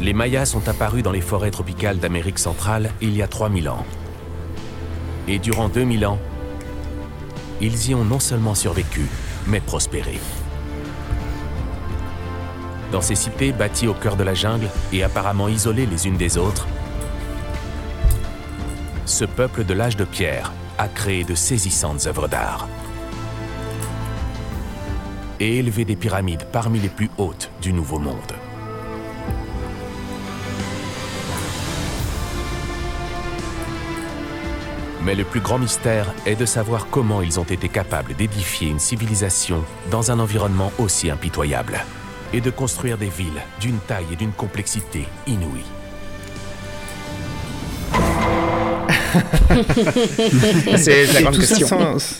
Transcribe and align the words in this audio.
Les 0.00 0.12
Mayas 0.12 0.46
sont 0.46 0.68
apparus 0.68 1.02
dans 1.02 1.10
les 1.10 1.20
forêts 1.20 1.50
tropicales 1.50 1.98
d'Amérique 1.98 2.38
centrale 2.38 2.90
il 3.00 3.16
y 3.16 3.22
a 3.22 3.26
3000 3.26 3.68
ans. 3.68 3.84
Et 5.26 5.40
durant 5.40 5.68
2000 5.68 6.06
ans, 6.06 6.20
ils 7.60 7.90
y 7.90 7.94
ont 7.96 8.04
non 8.04 8.20
seulement 8.20 8.54
survécu, 8.54 9.06
mais 9.48 9.60
prospéré. 9.60 10.20
Dans 12.92 13.00
ces 13.00 13.16
cités 13.16 13.50
bâties 13.50 13.88
au 13.88 13.94
cœur 13.94 14.16
de 14.16 14.22
la 14.22 14.34
jungle 14.34 14.68
et 14.92 15.02
apparemment 15.02 15.48
isolées 15.48 15.86
les 15.86 16.06
unes 16.06 16.16
des 16.16 16.38
autres, 16.38 16.68
ce 19.04 19.24
peuple 19.24 19.64
de 19.64 19.74
l'âge 19.74 19.96
de 19.96 20.04
pierre 20.04 20.52
a 20.78 20.86
créé 20.86 21.24
de 21.24 21.34
saisissantes 21.34 22.06
œuvres 22.06 22.28
d'art 22.28 22.68
et 25.40 25.58
élevé 25.58 25.84
des 25.84 25.96
pyramides 25.96 26.44
parmi 26.52 26.78
les 26.78 26.88
plus 26.88 27.10
hautes 27.18 27.50
du 27.60 27.72
Nouveau 27.72 27.98
Monde. 27.98 28.47
Mais 35.08 35.14
le 35.14 35.24
plus 35.24 35.40
grand 35.40 35.58
mystère 35.58 36.12
est 36.26 36.36
de 36.36 36.44
savoir 36.44 36.88
comment 36.90 37.22
ils 37.22 37.40
ont 37.40 37.44
été 37.44 37.70
capables 37.70 38.14
d'édifier 38.14 38.68
une 38.68 38.78
civilisation 38.78 39.64
dans 39.90 40.10
un 40.10 40.18
environnement 40.18 40.70
aussi 40.78 41.10
impitoyable 41.10 41.80
et 42.34 42.42
de 42.42 42.50
construire 42.50 42.98
des 42.98 43.08
villes 43.08 43.40
d'une 43.58 43.78
taille 43.78 44.04
et 44.12 44.16
d'une 44.16 44.32
complexité 44.32 45.06
inouïes. 45.26 45.64
C'est 50.76 51.06
la 51.06 51.20
Et 51.20 51.22
grande 51.22 51.34
tout, 51.36 51.40
ça 51.40 51.56
question. 51.56 51.98
sans, 51.98 52.16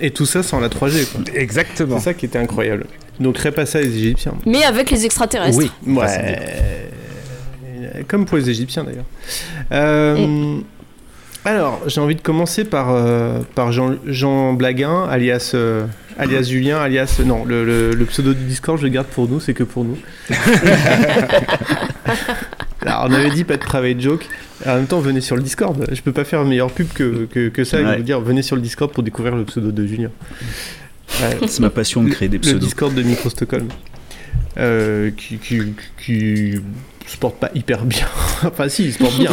et 0.00 0.10
tout 0.10 0.24
ça 0.24 0.42
sans 0.42 0.60
la 0.60 0.70
3G. 0.70 1.12
quoi. 1.12 1.20
Exactement. 1.34 1.98
C'est 1.98 2.04
ça 2.04 2.14
qui 2.14 2.24
était 2.24 2.38
incroyable. 2.38 2.86
Donc 3.20 3.36
pas 3.50 3.66
ça 3.66 3.82
les 3.82 3.94
Égyptiens. 3.98 4.32
Mais 4.46 4.64
avec 4.64 4.90
les 4.90 5.04
extraterrestres. 5.04 5.58
Oui. 5.58 5.70
Ouais. 5.86 6.06
Euh, 6.08 6.86
Comme 8.08 8.24
pour 8.24 8.38
les 8.38 8.48
Égyptiens 8.48 8.84
d'ailleurs. 8.84 9.04
Euh, 9.72 10.62
Alors, 11.44 11.80
j'ai 11.86 12.00
envie 12.00 12.16
de 12.16 12.20
commencer 12.20 12.64
par, 12.64 12.90
euh, 12.90 13.38
par 13.54 13.72
Jean, 13.72 13.94
Jean 14.06 14.52
Blaguin, 14.52 15.06
alias, 15.08 15.52
euh, 15.54 15.86
alias 16.18 16.42
Julien, 16.42 16.78
alias. 16.78 17.20
Non, 17.24 17.44
le, 17.46 17.64
le- 17.64 17.92
le 17.94 18.04
pseudo 18.04 18.34
du 18.34 18.44
Discord, 18.44 18.76
je 18.78 18.82
le 18.84 18.90
garde 18.90 19.06
pour 19.06 19.26
nous, 19.28 19.40
c'est 19.40 19.54
que 19.54 19.64
pour 19.64 19.84
nous. 19.84 19.96
Alors, 22.82 23.06
on 23.08 23.12
avait 23.14 23.30
dit 23.30 23.44
pas 23.44 23.56
de 23.56 23.62
private 23.62 24.00
joke. 24.00 24.26
En 24.66 24.74
même 24.76 24.86
temps, 24.86 25.00
venez 25.00 25.20
sur 25.22 25.36
le 25.36 25.42
Discord. 25.42 25.86
Je 25.90 26.00
peux 26.02 26.12
pas 26.12 26.24
faire 26.24 26.44
meilleure 26.44 26.70
pub 26.70 26.88
que, 26.92 27.26
que, 27.26 27.48
que 27.48 27.64
ça 27.64 27.80
et 27.80 27.96
vous 27.96 28.02
dire 28.02 28.20
venez 28.20 28.42
sur 28.42 28.56
le 28.56 28.62
Discord 28.62 28.90
pour 28.92 29.02
découvrir 29.02 29.34
le 29.36 29.44
pseudo 29.44 29.70
de 29.70 29.86
Julien. 29.86 30.10
Ouais. 31.22 31.38
C'est 31.48 31.60
ma 31.60 31.70
passion 31.70 32.02
de 32.02 32.10
créer 32.10 32.28
des 32.28 32.36
Le 32.36 32.42
pseudos. 32.42 32.60
Discord 32.64 32.94
de 32.94 33.02
Micro 33.02 33.30
Stockholm. 33.30 33.68
Euh, 34.58 35.10
qui, 35.16 35.38
qui, 35.38 35.60
qui 36.02 36.54
se 37.12 37.16
porte 37.16 37.36
pas 37.36 37.50
hyper 37.54 37.84
bien. 37.84 38.06
enfin, 38.44 38.68
si, 38.68 38.84
il 38.84 38.92
se 38.92 38.98
porte 38.98 39.18
bien. 39.18 39.30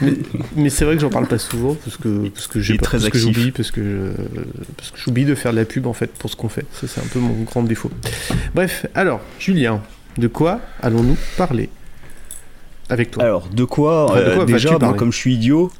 Mais, 0.00 0.12
mais 0.56 0.70
c'est 0.70 0.84
vrai 0.84 0.94
que 0.94 1.00
j'en 1.00 1.10
parle 1.10 1.26
pas 1.26 1.38
souvent 1.38 1.74
parce 1.84 1.96
que, 1.96 2.28
parce 2.28 2.46
que, 2.46 2.60
j'ai 2.60 2.76
très 2.78 2.98
parce 2.98 3.08
que 3.10 3.18
j'oublie, 3.18 3.50
parce 3.50 3.70
que, 3.70 3.82
je- 3.82 4.40
parce 4.76 4.90
que 4.90 4.98
j'oublie 4.98 5.24
de 5.24 5.34
faire 5.34 5.52
de 5.52 5.56
la 5.58 5.64
pub 5.64 5.86
en 5.86 5.92
fait 5.92 6.12
pour 6.12 6.30
ce 6.30 6.36
qu'on 6.36 6.48
fait. 6.48 6.66
Ça, 6.72 6.86
c'est 6.88 7.00
un 7.00 7.06
peu 7.12 7.18
mon 7.18 7.42
grand 7.42 7.62
défaut. 7.62 7.90
Bref, 8.54 8.86
alors, 8.94 9.20
Julien, 9.38 9.80
de 10.18 10.28
quoi 10.28 10.60
allons-nous 10.82 11.16
parler 11.36 11.68
avec 12.88 13.10
toi? 13.12 13.22
Alors, 13.24 13.48
de 13.48 13.64
quoi, 13.64 14.04
Enfin, 14.10 14.20
de 14.20 14.24
euh, 14.24 14.44
Déjà, 14.44 14.78
moi, 14.78 14.94
comme 14.94 15.12
je 15.12 15.16
suis 15.16 15.34
idiot, 15.34 15.72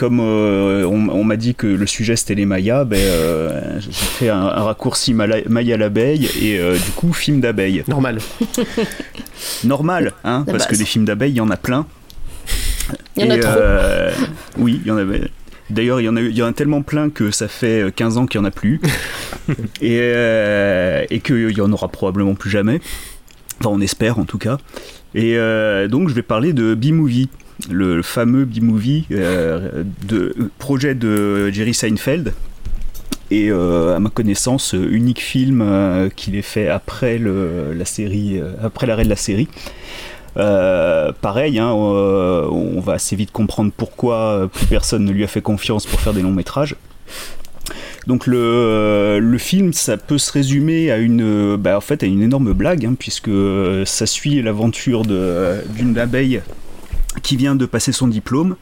comme 0.00 0.20
euh, 0.20 0.86
on, 0.86 1.10
on 1.10 1.24
m'a 1.24 1.36
dit 1.36 1.54
que 1.54 1.66
le 1.66 1.86
sujet 1.86 2.16
c'était 2.16 2.34
les 2.34 2.46
Mayas, 2.46 2.84
ben, 2.86 2.96
euh, 2.98 3.78
j'ai 3.80 3.92
fait 3.92 4.28
un, 4.30 4.40
un 4.40 4.62
raccourci 4.62 5.12
Mala- 5.12 5.46
Maya 5.46 5.76
l'abeille 5.76 6.24
et 6.40 6.58
euh, 6.58 6.74
du 6.78 6.90
coup, 6.92 7.12
film 7.12 7.42
d'abeille. 7.42 7.84
Normal. 7.86 8.18
Normal, 9.64 10.12
hein, 10.24 10.44
parce 10.46 10.66
que 10.66 10.74
des 10.74 10.86
films 10.86 11.04
d'abeilles, 11.04 11.32
il 11.32 11.36
y 11.36 11.40
en 11.42 11.50
a 11.50 11.58
plein. 11.58 11.86
Il 13.16 13.24
y 13.24 13.28
en 13.28 13.30
a 13.30 13.36
Et, 13.36 13.40
trop. 13.40 13.52
euh, 13.58 14.10
oui, 14.56 14.80
il 14.82 14.88
y 14.88 14.90
en 14.90 14.96
avait. 14.96 15.28
D'ailleurs, 15.68 16.00
il 16.00 16.04
y, 16.04 16.08
en 16.08 16.16
a, 16.16 16.20
eu- 16.22 16.30
il 16.30 16.36
y 16.36 16.42
en 16.42 16.46
a 16.48 16.52
tellement 16.52 16.80
plein 16.82 17.10
que 17.10 17.30
ça 17.30 17.46
fait 17.46 17.94
15 17.94 18.16
ans 18.16 18.26
qu'il 18.26 18.40
n'y 18.40 18.46
en 18.46 18.48
a 18.48 18.52
plus. 18.52 18.80
et 19.82 19.98
euh, 20.00 21.04
et 21.10 21.20
qu'il 21.20 21.50
y 21.56 21.60
en 21.60 21.70
aura 21.72 21.88
probablement 21.88 22.34
plus 22.34 22.50
jamais. 22.50 22.80
Enfin, 23.60 23.70
on 23.70 23.80
espère 23.82 24.18
en 24.18 24.24
tout 24.24 24.38
cas. 24.38 24.56
Et 25.14 25.36
euh, 25.36 25.88
donc, 25.88 26.08
je 26.08 26.14
vais 26.14 26.22
parler 26.22 26.52
de 26.54 26.74
B-Movie, 26.74 27.28
le 27.70 28.02
fameux 28.02 28.44
B-Movie, 28.44 29.06
euh, 29.12 29.84
de, 30.06 30.34
projet 30.58 30.94
de 30.94 31.50
Jerry 31.50 31.74
Seinfeld. 31.74 32.32
Et 33.32 33.50
euh, 33.50 33.94
à 33.94 34.00
ma 34.00 34.10
connaissance, 34.10 34.72
unique 34.72 35.20
film 35.20 35.62
euh, 35.62 36.08
qu'il 36.08 36.34
ait 36.34 36.42
fait 36.42 36.68
après, 36.68 37.18
le, 37.18 37.72
la 37.72 37.84
série, 37.84 38.40
après 38.62 38.86
l'arrêt 38.86 39.04
de 39.04 39.08
la 39.08 39.16
série. 39.16 39.48
Pareil, 40.34 41.58
hein, 41.58 41.70
on 41.70 42.80
va 42.80 42.94
assez 42.94 43.14
vite 43.14 43.30
comprendre 43.30 43.72
pourquoi 43.76 44.48
plus 44.52 44.66
personne 44.66 45.04
ne 45.04 45.12
lui 45.12 45.22
a 45.22 45.26
fait 45.26 45.42
confiance 45.42 45.86
pour 45.86 46.00
faire 46.00 46.14
des 46.14 46.22
longs 46.22 46.32
métrages. 46.32 46.76
Donc 48.06 48.26
le, 48.26 49.18
le 49.20 49.38
film, 49.38 49.72
ça 49.72 49.96
peut 49.96 50.18
se 50.18 50.32
résumer 50.32 50.90
à 50.90 50.96
une, 50.96 51.56
bah, 51.56 51.76
en 51.76 51.80
fait, 51.80 52.02
à 52.02 52.06
une 52.06 52.22
énorme 52.22 52.52
blague, 52.52 52.86
hein, 52.86 52.94
puisque 52.98 53.30
ça 53.84 54.06
suit 54.06 54.40
l'aventure 54.40 55.02
d'une 55.04 55.98
abeille 55.98 56.40
qui 57.22 57.36
vient 57.36 57.54
de 57.54 57.66
passer 57.66 57.92
son 57.92 58.08
diplôme 58.08 58.56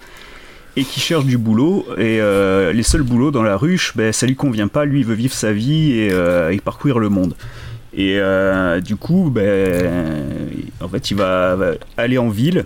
et 0.76 0.84
qui 0.84 1.00
cherche 1.00 1.24
du 1.24 1.38
boulot. 1.38 1.86
Et 1.96 2.20
euh, 2.20 2.72
les 2.72 2.82
seuls 2.82 3.02
boulots 3.02 3.30
dans 3.30 3.42
la 3.42 3.56
ruche, 3.56 3.92
ben, 3.96 4.12
ça 4.12 4.26
lui 4.26 4.36
convient 4.36 4.68
pas. 4.68 4.84
Lui, 4.84 5.00
il 5.00 5.06
veut 5.06 5.14
vivre 5.14 5.34
sa 5.34 5.52
vie 5.52 5.92
et, 5.92 6.10
euh, 6.12 6.50
et 6.50 6.58
parcourir 6.58 6.98
le 6.98 7.08
monde. 7.08 7.34
Et 7.94 8.16
euh, 8.18 8.80
du 8.80 8.96
coup, 8.96 9.30
ben, 9.30 10.38
en 10.80 10.88
fait, 10.88 11.10
il 11.10 11.16
va, 11.16 11.56
va 11.56 11.72
aller 11.96 12.18
en 12.18 12.28
ville 12.28 12.64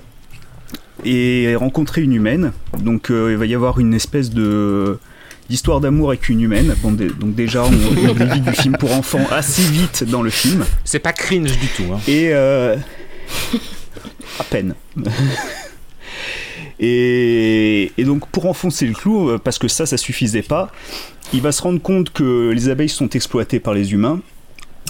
et 1.04 1.54
rencontrer 1.56 2.03
une 2.03 2.12
humaine. 2.12 2.53
Donc, 2.78 3.06
il 3.10 3.37
va 3.37 3.47
y 3.47 3.54
avoir 3.54 3.81
une 3.81 3.94
espèce 3.94 4.31
de 4.31 4.99
d'histoire 5.49 5.81
d'amour 5.81 6.10
avec 6.10 6.28
une 6.28 6.41
humaine. 6.41 6.75
Bon, 6.82 6.93
donc 6.93 7.34
déjà, 7.34 7.64
on, 7.64 7.72
on 8.09 8.14
dévie 8.14 8.41
du 8.41 8.53
film 8.53 8.76
pour 8.76 8.93
enfants 8.93 9.26
assez 9.31 9.62
vite 9.62 10.04
dans 10.04 10.22
le 10.22 10.31
film. 10.31 10.64
C'est 10.84 11.00
pas 11.00 11.12
cringe 11.12 11.59
du 11.59 11.66
tout. 11.66 11.93
Hein. 11.93 12.00
Et 12.06 12.32
à 12.32 12.76
peine. 14.49 14.75
et, 16.82 17.93
et 17.97 18.04
donc 18.04 18.26
pour 18.28 18.47
enfoncer 18.47 18.87
le 18.87 18.93
clou, 18.93 19.31
euh, 19.31 19.38
parce 19.38 19.59
que 19.59 19.69
ça, 19.69 19.87
ça 19.87 19.97
suffisait 19.97 20.43
pas, 20.43 20.70
il 21.32 21.41
va 21.41 21.53
se 21.53 21.62
rendre 21.62 21.81
compte 21.81 22.10
que 22.12 22.50
les 22.50 22.69
abeilles 22.69 22.88
sont 22.88 23.09
exploitées 23.10 23.60
par 23.60 23.72
les 23.72 23.93
humains 23.93 24.20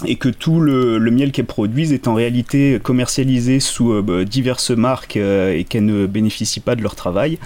et 0.07 0.15
que 0.15 0.27
tout 0.27 0.59
le, 0.59 0.97
le 0.97 1.11
miel 1.11 1.31
qu'elles 1.31 1.45
produisent 1.45 1.93
est 1.93 2.07
en 2.07 2.15
réalité 2.15 2.79
commercialisé 2.81 3.59
sous 3.59 3.93
euh, 3.93 4.01
bah, 4.01 4.25
diverses 4.25 4.71
marques 4.71 5.17
euh, 5.17 5.55
et 5.55 5.63
qu'elles 5.65 5.85
ne 5.85 6.07
bénéficient 6.07 6.59
pas 6.61 6.75
de 6.75 6.81
leur 6.81 6.95
travail. 6.95 7.37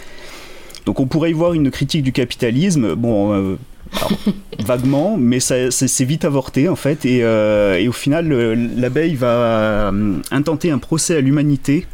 Donc 0.86 1.02
on 1.02 1.06
pourrait 1.08 1.32
y 1.32 1.34
voir 1.34 1.54
une 1.54 1.70
critique 1.70 2.04
du 2.04 2.14
capitalisme, 2.14 2.96
bon, 2.96 3.34
euh, 3.34 3.58
alors, 3.98 4.12
vaguement, 4.66 5.18
mais 5.20 5.42
ça- 5.42 5.70
c'est 5.72 6.06
vite 6.06 6.24
avorté 6.24 6.70
en 6.70 6.78
fait, 6.78 7.06
et, 7.06 7.18
et 7.20 7.88
au 7.88 7.92
final 7.92 8.28
le- 8.28 8.54
l'abeille 8.56 9.16
va 9.16 9.92
intenter 10.32 10.72
un 10.72 10.78
procès 10.80 11.18
à 11.18 11.22
l'humanité 11.22 11.86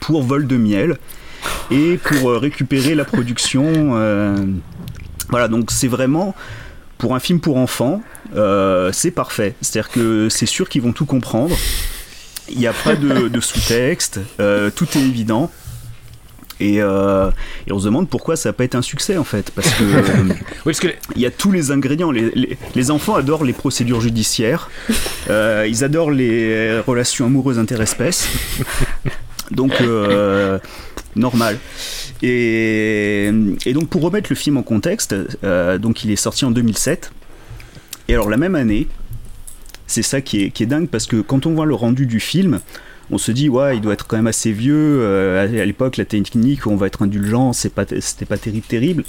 pour 0.00 0.22
vol 0.22 0.46
de 0.48 0.56
miel 0.56 0.96
et 1.70 1.96
pour 1.98 2.30
euh, 2.30 2.38
récupérer 2.38 2.94
la 2.94 3.04
production. 3.04 3.64
euh, 3.96 4.36
voilà, 5.30 5.48
donc 5.48 5.70
c'est 5.70 5.88
vraiment 5.88 6.34
pour 6.98 7.14
un 7.14 7.20
film 7.20 7.40
pour 7.40 7.56
enfants, 7.56 8.02
euh, 8.36 8.90
c'est 8.92 9.10
parfait. 9.10 9.54
C'est-à-dire 9.60 9.90
que 9.90 10.28
c'est 10.28 10.46
sûr 10.46 10.68
qu'ils 10.68 10.82
vont 10.82 10.92
tout 10.92 11.06
comprendre. 11.06 11.56
Il 12.50 12.58
n'y 12.58 12.66
a 12.66 12.72
pas 12.72 12.94
de, 12.94 13.28
de 13.28 13.40
sous-texte, 13.40 14.20
euh, 14.40 14.70
tout 14.74 14.86
est 14.96 15.00
évident. 15.00 15.50
Et, 16.60 16.80
euh, 16.80 17.30
et 17.66 17.72
on 17.72 17.80
se 17.80 17.86
demande 17.86 18.08
pourquoi 18.08 18.36
ça 18.36 18.50
n'a 18.50 18.52
pas 18.52 18.62
été 18.64 18.76
un 18.76 18.82
succès 18.82 19.16
en 19.16 19.24
fait. 19.24 19.50
Parce 19.50 19.70
que 19.70 19.82
Oui, 20.66 20.72
il 21.16 21.20
y 21.22 21.26
a 21.26 21.30
tous 21.32 21.50
les 21.50 21.72
ingrédients. 21.72 22.12
Les, 22.12 22.30
les- 22.34 22.56
les 22.76 22.90
enfants 22.92 23.16
adorent 23.16 23.44
les 23.44 23.52
procédures 23.54 24.00
judiciaires. 24.00 24.70
Ils 25.28 25.82
adorent 25.82 26.12
les 26.12 26.78
relations 26.86 27.26
amoureuses 27.26 27.58
interespèces. 27.58 28.28
Donc, 29.50 29.72
normal. 31.16 31.58
Et, 32.22 33.30
et 33.66 33.72
donc, 33.72 33.88
pour 33.88 34.02
remettre 34.02 34.28
le 34.30 34.36
film 34.36 34.56
en 34.56 34.62
contexte, 34.62 35.14
euh, 35.44 35.78
donc 35.78 36.04
il 36.04 36.10
est 36.10 36.16
sorti 36.16 36.44
en 36.44 36.50
2007. 36.50 37.12
Et 38.08 38.14
alors, 38.14 38.28
la 38.30 38.36
même 38.36 38.54
année, 38.54 38.86
c'est 39.86 40.02
ça 40.02 40.20
qui 40.20 40.42
est, 40.44 40.50
qui 40.50 40.62
est 40.62 40.66
dingue 40.66 40.88
parce 40.88 41.06
que 41.06 41.20
quand 41.20 41.46
on 41.46 41.54
voit 41.54 41.66
le 41.66 41.74
rendu 41.74 42.06
du 42.06 42.20
film, 42.20 42.60
on 43.10 43.18
se 43.18 43.32
dit, 43.32 43.48
ouais, 43.48 43.76
il 43.76 43.80
doit 43.80 43.92
être 43.92 44.06
quand 44.06 44.16
même 44.16 44.26
assez 44.26 44.52
vieux. 44.52 44.74
euh, 45.00 45.42
à 45.60 45.64
l'époque, 45.64 45.96
la 45.98 46.04
technique, 46.04 46.66
on 46.66 46.76
va 46.76 46.86
être 46.86 47.02
indulgent, 47.02 47.52
c'est 47.52 47.72
pas, 47.72 47.84
c'était 48.00 48.24
pas 48.24 48.38
terrible, 48.38 48.66
terrible. 48.66 49.04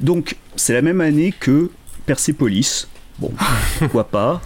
Donc, 0.00 0.36
c'est 0.54 0.72
la 0.74 0.82
même 0.82 1.00
année 1.00 1.34
que 1.38 1.70
Persepolis. 2.06 2.86
Bon, 3.18 3.32
pourquoi 3.80 4.08
pas. 4.08 4.40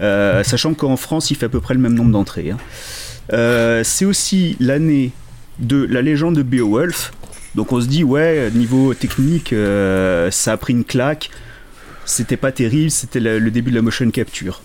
Euh, 0.00 0.42
sachant 0.44 0.74
qu'en 0.74 0.96
France, 0.96 1.30
il 1.30 1.36
fait 1.36 1.46
à 1.46 1.48
peu 1.48 1.60
près 1.60 1.74
le 1.74 1.80
même 1.80 1.94
nombre 1.94 2.10
d'entrées. 2.12 2.50
hein. 2.50 2.58
C'est 3.84 4.04
aussi 4.04 4.56
l'année 4.58 5.12
de 5.58 5.84
la 5.84 6.02
légende 6.02 6.36
de 6.36 6.42
Beowulf. 6.42 7.12
Donc 7.54 7.72
on 7.72 7.80
se 7.80 7.86
dit, 7.86 8.04
ouais, 8.04 8.50
niveau 8.52 8.94
technique, 8.94 9.52
euh, 9.52 10.30
ça 10.30 10.52
a 10.52 10.56
pris 10.56 10.72
une 10.72 10.84
claque. 10.84 11.30
C'était 12.04 12.36
pas 12.36 12.52
terrible, 12.52 12.90
c'était 12.90 13.20
le, 13.20 13.50
début 13.50 13.70
de 13.70 13.76
la 13.76 13.82
motion 13.82 14.10
capture. 14.10 14.62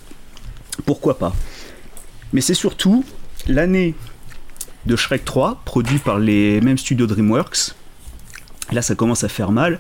Pourquoi 0.86 1.18
pas? 1.18 1.36
Mais 2.32 2.42
c'est 2.42 2.54
surtout 2.54 3.04
l'année 3.48 3.96
de 4.86 4.96
Shrek 4.96 5.26
3, 5.26 5.62
produit 5.66 6.00
par 6.00 6.20
les 6.20 6.62
mêmes 6.62 6.78
studios 6.78 7.08
DreamWorks. 7.08 7.76
Là, 8.72 8.82
ça 8.82 8.96
commence 8.96 9.24
à 9.24 9.30
faire 9.30 9.52
mal, 9.52 9.80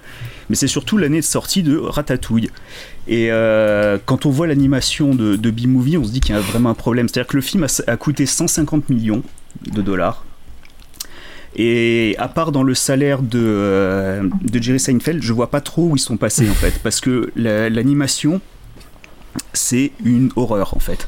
mais 0.49 0.55
c'est 0.55 0.67
surtout 0.67 0.97
l'année 0.97 1.19
de 1.19 1.25
sortie 1.25 1.63
de 1.63 1.77
Ratatouille. 1.77 2.49
Et 3.07 3.31
euh, 3.31 3.97
quand 4.05 4.25
on 4.25 4.29
voit 4.29 4.45
l'animation 4.45 5.15
de, 5.15 5.35
de 5.35 5.51
B-Movie, 5.51 5.97
on 5.97 6.03
se 6.03 6.11
dit 6.11 6.19
qu'il 6.19 6.35
y 6.35 6.37
a 6.37 6.41
vraiment 6.41 6.69
un 6.69 6.75
problème. 6.75 7.07
C'est-à-dire 7.07 7.27
que 7.27 7.37
le 7.37 7.41
film 7.41 7.65
a 7.87 7.97
coûté 7.97 8.25
150 8.25 8.89
millions 8.89 9.23
de 9.71 9.81
dollars. 9.81 10.25
Et 11.55 12.15
à 12.17 12.27
part 12.27 12.51
dans 12.51 12.63
le 12.63 12.73
salaire 12.73 13.21
de, 13.21 13.39
euh, 13.39 14.23
de 14.41 14.61
Jerry 14.61 14.79
Seinfeld, 14.79 15.21
je 15.21 15.33
vois 15.33 15.51
pas 15.51 15.61
trop 15.61 15.89
où 15.89 15.95
ils 15.95 15.99
sont 15.99 16.17
passés 16.17 16.49
en 16.49 16.53
fait. 16.53 16.79
Parce 16.81 16.99
que 16.99 17.31
la- 17.35 17.69
l'animation, 17.69 18.41
c'est 19.53 19.91
une 20.03 20.31
horreur 20.35 20.75
en 20.75 20.79
fait. 20.79 21.07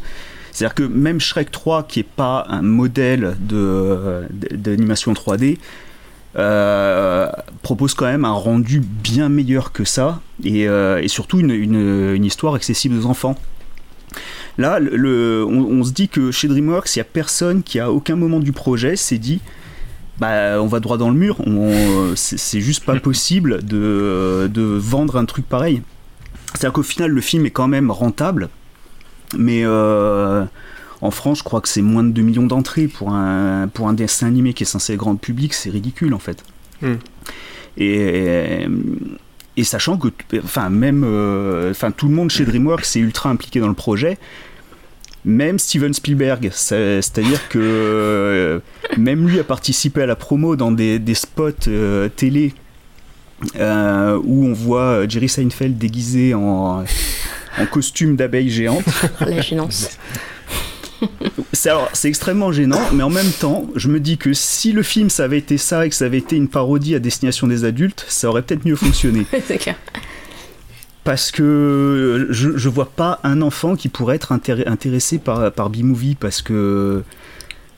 C'est-à-dire 0.52 0.76
que 0.76 0.84
même 0.84 1.20
Shrek 1.20 1.52
3, 1.52 1.84
qui 1.84 2.00
est 2.02 2.04
pas 2.04 2.46
un 2.50 2.62
modèle 2.62 3.36
de- 3.40 4.24
de- 4.32 4.56
d'animation 4.56 5.14
3D, 5.14 5.58
euh, 6.38 7.28
propose 7.62 7.94
quand 7.94 8.06
même 8.06 8.26
un 8.26 8.32
rendu 8.32 8.80
bien 8.82 9.30
meilleur 9.30 9.72
que 9.72 9.84
ça 9.84 10.22
et, 10.44 10.68
euh, 10.68 11.02
et 11.02 11.08
surtout 11.08 11.40
une, 11.40 11.52
une- 11.52 12.24
histoire 12.26 12.54
accessible 12.56 12.98
aux 12.98 13.06
enfants. 13.06 13.36
Là, 14.58 14.80
le- 14.80 15.46
on, 15.48 15.80
on 15.80 15.84
se 15.84 15.92
dit 15.92 16.08
que 16.08 16.32
chez 16.32 16.48
DreamWorks, 16.48 16.96
il 16.96 17.00
n'y 17.00 17.02
a 17.02 17.06
personne 17.06 17.64
qui 17.64 17.80
à 17.80 17.92
aucun 17.92 18.16
moment 18.16 18.40
du 18.40 18.52
projet 18.54 18.96
s'est 18.96 19.18
dit 19.18 19.40
bah, 20.20 20.62
on 20.62 20.68
va 20.68 20.80
droit 20.80 20.98
dans 20.98 21.10
le 21.10 21.16
mur, 21.16 21.38
c'est 22.16 22.62
juste 22.62 22.86
pas 22.86 23.00
possible 23.00 23.64
de, 23.66 24.50
de 24.52 24.62
vendre 24.62 25.18
un 25.18 25.26
truc 25.26 25.48
pareil. 25.48 25.82
C'est-à-dire 26.54 26.74
qu'au 26.74 26.84
final, 26.84 27.12
le 27.12 27.22
film 27.22 27.46
est 27.46 27.52
quand 27.52 27.68
même 27.68 27.92
rentable, 27.92 28.50
mais 29.38 29.62
euh, 29.66 30.46
en 31.02 31.12
France, 31.12 31.40
je 31.40 31.44
crois 31.44 31.60
que 31.60 31.68
c'est 31.68 31.82
moins 31.82 32.04
de 32.04 32.12
2 32.12 32.22
millions 32.22 32.48
d'entrées 32.48 32.88
pour 32.88 33.12
un, 33.12 33.68
pour 33.68 33.90
un 33.90 33.94
dessin 33.94 34.28
animé 34.28 34.54
qui 34.54 34.64
est 34.64 34.68
censé 34.68 34.94
être 34.94 35.00
grand 35.00 35.16
public, 35.18 35.54
c'est 35.54 35.70
ridicule 35.70 36.14
en 36.14 36.20
fait. 36.20 36.44
Hmm. 36.82 36.96
Et, 37.78 38.68
et 39.58 39.64
sachant 39.64 39.98
que, 39.98 40.08
enfin, 40.44 40.70
même, 40.70 41.04
euh, 41.06 41.72
enfin, 41.72 41.92
tout 41.92 42.08
le 42.08 42.14
monde 42.14 42.30
chez 42.30 42.46
DreamWorks 42.46 42.96
est 42.96 43.00
ultra 43.00 43.30
impliqué 43.30 43.60
dans 43.60 43.68
le 43.68 43.74
projet. 43.74 44.18
Même 45.26 45.58
Steven 45.60 45.94
Spielberg, 45.94 46.50
c'est- 46.54 47.02
c'est-à-dire 47.02 47.48
que 47.50 47.60
euh, 47.60 48.60
même 48.98 49.28
lui 49.28 49.40
a 49.40 49.44
participé 49.44 50.04
à 50.04 50.06
la 50.06 50.16
promo 50.16 50.56
dans 50.56 50.72
des, 50.72 51.00
des 51.00 51.16
spots 51.16 51.50
euh, 51.68 52.08
télé 52.10 52.54
euh, 53.60 54.20
où 54.24 54.46
on 54.46 54.54
voit 54.54 55.08
Jerry 55.08 55.28
Seinfeld 55.28 55.78
déguisé 55.78 56.34
en, 56.36 56.84
en 57.58 57.66
costume 57.72 58.16
d'abeille 58.16 58.50
géante. 58.50 58.84
La 59.20 59.42
gênance. 59.42 59.98
C'est 61.54 62.08
extrêmement 62.08 62.52
gênant, 62.52 62.82
mais 62.94 63.04
en 63.04 63.10
même 63.10 63.32
temps, 63.32 63.66
je 63.76 63.90
me 63.90 64.00
dis 64.00 64.18
que 64.18 64.34
si 64.34 64.72
le 64.72 64.84
film 64.84 65.10
ça 65.10 65.24
avait 65.26 65.38
été 65.40 65.58
ça 65.58 65.86
et 65.86 65.90
que 65.90 65.96
ça 65.96 66.06
avait 66.06 66.18
été 66.20 66.36
une 66.36 66.48
parodie 66.48 66.96
à 66.96 67.00
destination 67.00 67.48
des 67.48 67.64
adultes, 67.66 68.06
ça 68.08 68.30
aurait 68.30 68.42
peut-être 68.44 68.66
mieux 68.66 68.76
fonctionné. 68.76 69.26
c'est 69.48 69.58
clair. 69.58 69.76
Parce 71.06 71.32
que 71.32 72.28
je, 72.32 72.58
je 72.58 72.70
vois 72.70 72.90
pas 72.90 73.20
un 73.24 73.42
enfant 73.42 73.76
qui 73.78 73.88
pourrait 73.90 74.16
être 74.18 74.34
intér- 74.34 74.68
intéressé 74.68 75.18
par, 75.20 75.52
par 75.54 75.70
B-Movie 75.70 76.16
parce 76.20 76.42
que 76.42 77.04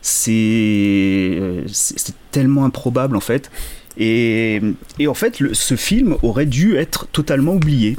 c'est 0.02 1.64
c'est 1.68 2.14
tellement 2.32 2.66
improbable 2.66 3.16
en 3.16 3.20
fait. 3.22 3.52
Et, 4.00 4.62
et 5.00 5.08
en 5.08 5.14
fait, 5.16 5.40
le- 5.40 5.54
ce 5.56 5.76
film 5.76 6.16
aurait 6.22 6.46
dû 6.46 6.76
être 6.78 7.08
totalement 7.08 7.54
oublié. 7.56 7.98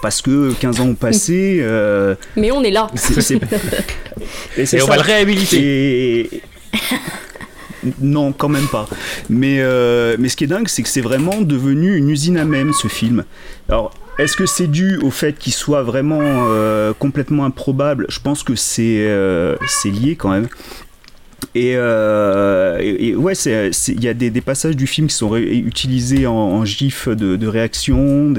Parce 0.00 0.22
que 0.22 0.52
15 0.54 0.80
ans 0.80 0.86
ont 0.88 0.94
passé. 0.94 1.58
euh, 1.60 2.14
Mais 2.36 2.50
on 2.50 2.62
est 2.64 2.70
là. 2.70 2.88
et 4.56 4.82
on 4.82 4.86
va 4.86 4.96
le 4.96 5.02
réhabiliter. 5.02 6.20
Et- 6.32 6.42
Non, 8.00 8.32
quand 8.32 8.48
même 8.48 8.68
pas. 8.68 8.88
Mais, 9.28 9.58
euh, 9.60 10.16
mais 10.18 10.28
ce 10.30 10.36
qui 10.36 10.44
est 10.44 10.48
dingue, 10.48 10.68
c'est 10.68 10.82
que 10.82 10.88
c'est 10.88 11.00
vraiment 11.02 11.42
devenu 11.42 11.94
une 11.96 12.08
usine 12.08 12.38
à 12.38 12.44
même, 12.46 12.72
ce 12.72 12.88
film. 12.88 13.24
Alors, 13.68 13.92
est-ce 14.18 14.36
que 14.36 14.46
c'est 14.46 14.66
dû 14.66 14.98
au 14.98 15.10
fait 15.10 15.38
qu'il 15.38 15.52
soit 15.52 15.82
vraiment 15.82 16.20
euh, 16.22 16.92
complètement 16.92 17.44
improbable? 17.44 18.06
Je 18.08 18.20
pense 18.20 18.42
que 18.42 18.54
c'est 18.54 19.06
euh, 19.08 19.56
lié 19.84 20.16
quand 20.16 20.30
même. 20.30 20.48
Et, 21.54 21.74
euh, 21.76 22.78
ouais, 23.16 23.34
il 23.34 24.04
y 24.04 24.08
a 24.08 24.14
des, 24.14 24.40
passages 24.40 24.76
du 24.76 24.86
film 24.86 25.08
qui 25.08 25.14
sont 25.14 25.36
utilisés 25.36 26.26
en, 26.26 26.34
en 26.34 26.64
gif 26.64 27.08
de, 27.08 27.46
réaction. 27.46 28.32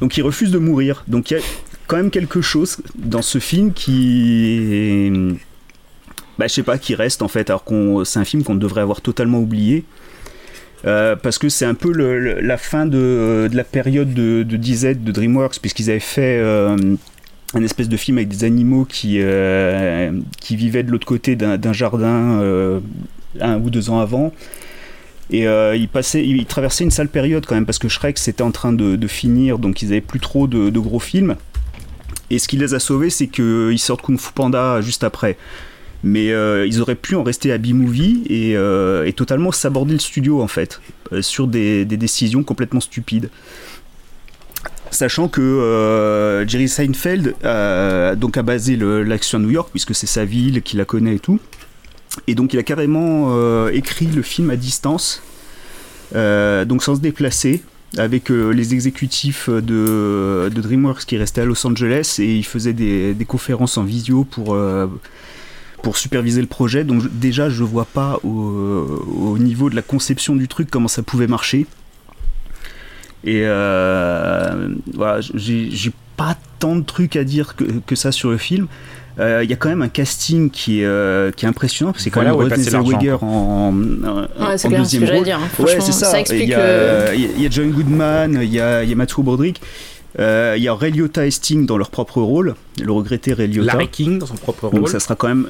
Donc 0.00 0.16
il 0.16 0.22
refuse 0.22 0.50
de 0.50 0.58
mourir. 0.58 1.04
Donc 1.08 1.30
il 1.30 1.34
y 1.34 1.40
a 1.40 1.42
quand 1.86 1.96
même 1.96 2.10
quelque 2.10 2.40
chose 2.40 2.78
dans 2.94 3.22
ce 3.22 3.38
film 3.38 3.72
qui... 3.72 5.38
Bah, 6.38 6.48
je 6.48 6.54
sais 6.54 6.62
pas, 6.64 6.78
qui 6.78 6.96
reste 6.96 7.22
en 7.22 7.28
fait, 7.28 7.48
alors 7.48 7.62
qu'on 7.62 8.04
c'est 8.04 8.18
un 8.18 8.24
film 8.24 8.42
qu'on 8.42 8.56
devrait 8.56 8.80
avoir 8.80 9.00
totalement 9.00 9.38
oublié. 9.38 9.84
Euh, 10.86 11.16
parce 11.16 11.38
que 11.38 11.48
c'est 11.48 11.64
un 11.64 11.74
peu 11.74 11.92
la 11.92 12.56
fin 12.58 12.86
de, 12.86 13.48
de 13.50 13.56
la 13.56 13.64
période 13.64 14.12
de, 14.12 14.42
de 14.42 14.56
DZ 14.56 14.98
de 15.02 15.12
DreamWorks, 15.12 15.58
puisqu'ils 15.60 15.90
avaient 15.90 15.98
fait 15.98 16.38
euh, 16.38 16.76
un 17.54 17.62
espèce 17.62 17.88
de 17.88 17.96
film 17.96 18.18
avec 18.18 18.28
des 18.28 18.44
animaux 18.44 18.84
qui, 18.84 19.18
euh, 19.20 20.12
qui 20.40 20.56
vivaient 20.56 20.82
de 20.82 20.90
l'autre 20.90 21.06
côté 21.06 21.36
d'un 21.36 21.72
jardin 21.72 22.40
euh, 22.40 22.80
un 23.40 23.58
ou 23.58 23.70
deux 23.70 23.90
ans 23.90 24.00
avant. 24.00 24.32
Et 25.30 25.46
euh, 25.46 25.74
ils, 25.74 25.88
passaient, 25.88 26.24
ils 26.24 26.44
traversaient 26.44 26.84
une 26.84 26.90
sale 26.90 27.08
période 27.08 27.46
quand 27.46 27.54
même, 27.54 27.64
parce 27.64 27.78
que 27.78 27.88
Shrek 27.88 28.18
c'était 28.18 28.42
en 28.42 28.50
train 28.50 28.72
de, 28.72 29.06
finir, 29.06 29.58
donc 29.58 29.82
ils 29.82 29.88
avaient 29.88 30.00
plus 30.00 30.20
trop 30.20 30.46
de 30.46 30.78
gros 30.78 31.00
films. 31.00 31.36
Et 32.30 32.38
ce 32.38 32.48
qui 32.48 32.56
les 32.56 32.74
a 32.74 32.78
sauvés, 32.78 33.10
c'est 33.10 33.28
qu'ils 33.28 33.78
sortent 33.78 34.02
Kung 34.02 34.18
Fu 34.18 34.32
Panda 34.32 34.80
juste 34.80 35.04
après. 35.04 35.36
Mais 36.04 36.32
euh, 36.32 36.66
ils 36.66 36.82
auraient 36.82 36.96
pu 36.96 37.14
en 37.16 37.22
rester 37.22 37.50
à 37.50 37.56
B-Movie 37.56 38.24
et, 38.28 38.56
euh, 38.56 39.10
totalement 39.12 39.52
s'aborder 39.52 39.94
le 39.94 39.98
studio 39.98 40.42
en 40.42 40.48
fait, 40.48 40.80
euh, 41.12 41.22
sur 41.22 41.46
des, 41.46 41.86
décisions 41.86 42.42
complètement 42.42 42.80
stupides. 42.80 43.30
Sachant 44.90 45.28
que 45.28 46.44
Jerry 46.46 46.68
Seinfeld 46.68 47.34
donc 48.16 48.36
a 48.36 48.42
basé 48.42 48.76
l'action 48.76 49.38
à 49.38 49.40
New 49.40 49.50
York, 49.50 49.70
puisque 49.72 49.94
c'est 49.94 50.06
sa 50.06 50.24
ville, 50.24 50.62
qu'il 50.62 50.78
la 50.78 50.84
connaît 50.84 51.16
et 51.16 51.18
tout. 51.18 51.40
Et 52.28 52.36
donc 52.36 52.52
il 52.52 52.60
a 52.60 52.62
carrément 52.62 53.66
écrit 53.70 54.06
le 54.06 54.22
film 54.22 54.50
à 54.50 54.56
distance, 54.56 55.20
donc 56.12 56.84
sans 56.84 56.94
se 56.94 57.00
déplacer, 57.00 57.62
avec 57.98 58.28
les 58.28 58.74
exécutifs 58.74 59.48
de, 59.48 60.48
DreamWorks 60.54 61.06
qui 61.06 61.16
restaient 61.16 61.40
à 61.40 61.44
Los 61.44 61.66
Angeles 61.66 62.16
et 62.20 62.36
il 62.36 62.44
faisait 62.44 62.72
des, 62.72 63.24
conférences 63.26 63.78
en 63.78 63.82
visio 63.82 64.22
pour, 64.22 64.56
pour 65.84 65.96
superviser 65.96 66.40
le 66.40 66.48
projet. 66.48 66.82
Donc 66.82 67.02
déjà, 67.12 67.48
je 67.48 67.62
vois 67.62 67.84
pas 67.84 68.18
au, 68.24 68.28
au 68.28 69.38
niveau 69.38 69.70
de 69.70 69.76
la 69.76 69.82
conception 69.82 70.34
du 70.34 70.48
truc 70.48 70.68
comment 70.70 70.88
ça 70.88 71.02
pouvait 71.04 71.28
marcher. 71.28 71.66
Et 73.22 73.42
euh, 73.44 74.68
voilà, 74.92 75.20
j'ai 75.34 75.92
pas 76.16 76.36
tant 76.58 76.76
de 76.76 76.82
trucs 76.82 77.16
à 77.16 77.24
dire 77.24 77.54
que, 77.56 77.64
que 77.86 77.94
ça 77.94 78.10
sur 78.12 78.30
le 78.30 78.36
film. 78.38 78.66
Euh, 79.20 79.42
Il 79.44 79.48
y 79.50 79.52
a 79.52 79.56
quand 79.56 79.68
même 79.68 79.82
un 79.82 79.88
casting 79.88 80.50
qui 80.50 80.80
est, 80.80 80.84
euh, 80.84 81.30
qui 81.30 81.44
est 81.46 81.48
impressionnant, 81.48 81.92
parce 81.92 81.98
que 82.02 82.04
c'est 82.04 82.10
quand 82.10 82.20
Voilà 82.22 82.36
même 82.36 82.48
l'argent, 82.48 82.84
Zellweger 82.90 83.22
en, 83.22 83.72
en, 83.72 83.72
Ouais, 84.48 84.58
c'est 84.58 84.66
en 84.68 84.70
deuxième 84.72 85.02
que 85.02 85.06
j'allais 85.06 85.18
rôle. 85.18 85.24
dire. 85.24 85.38
hein. 85.38 85.42
Ouais, 85.58 85.66
Franchement, 85.68 85.80
c'est 85.84 85.92
ça. 85.92 86.06
ça 86.10 86.18
Il 86.18 86.20
explique. 86.22 86.48
y, 86.48 86.54
euh, 86.56 87.10
a, 87.10 87.14
il 87.14 87.40
y 87.42 87.46
a 87.46 87.50
John 87.50 87.70
Goodman, 87.70 88.40
il 88.42 88.52
y 88.52 88.60
a, 88.60 88.82
il 88.82 88.90
y 88.90 88.92
a 88.92 88.96
Matthew 88.96 89.20
Broderick, 89.20 89.60
euh, 89.60 89.64
il 90.18 90.62
y 90.62 90.68
a 90.68 90.74
Ray 90.74 90.92
Liotta 90.92 91.26
et 91.26 91.30
Sting 91.30 91.66
dans 91.66 91.76
leur 91.76 91.90
propre 91.90 92.20
rôle, 92.20 92.54
le 92.82 92.92
regretté 92.92 93.32
Ray 93.32 93.48
Liotta. 93.48 93.72
Larry 93.72 93.88
King 93.88 94.18
dans 94.18 94.26
son 94.26 94.36
propre 94.36 94.70
Donc 94.70 94.80
rôle. 94.80 94.88
ça 94.88 95.00
sera 95.00 95.16
quand 95.16 95.28
même. 95.28 95.48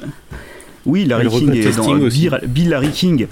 Oui, 0.85 1.05
Larry 1.05 1.23
Le 1.25 1.29
King 1.29 1.53
est 1.55 1.75
dans. 1.77 1.95
Bill, 1.95 2.39
Bill 2.47 2.69
Larry 2.69 2.91
King. 2.91 3.27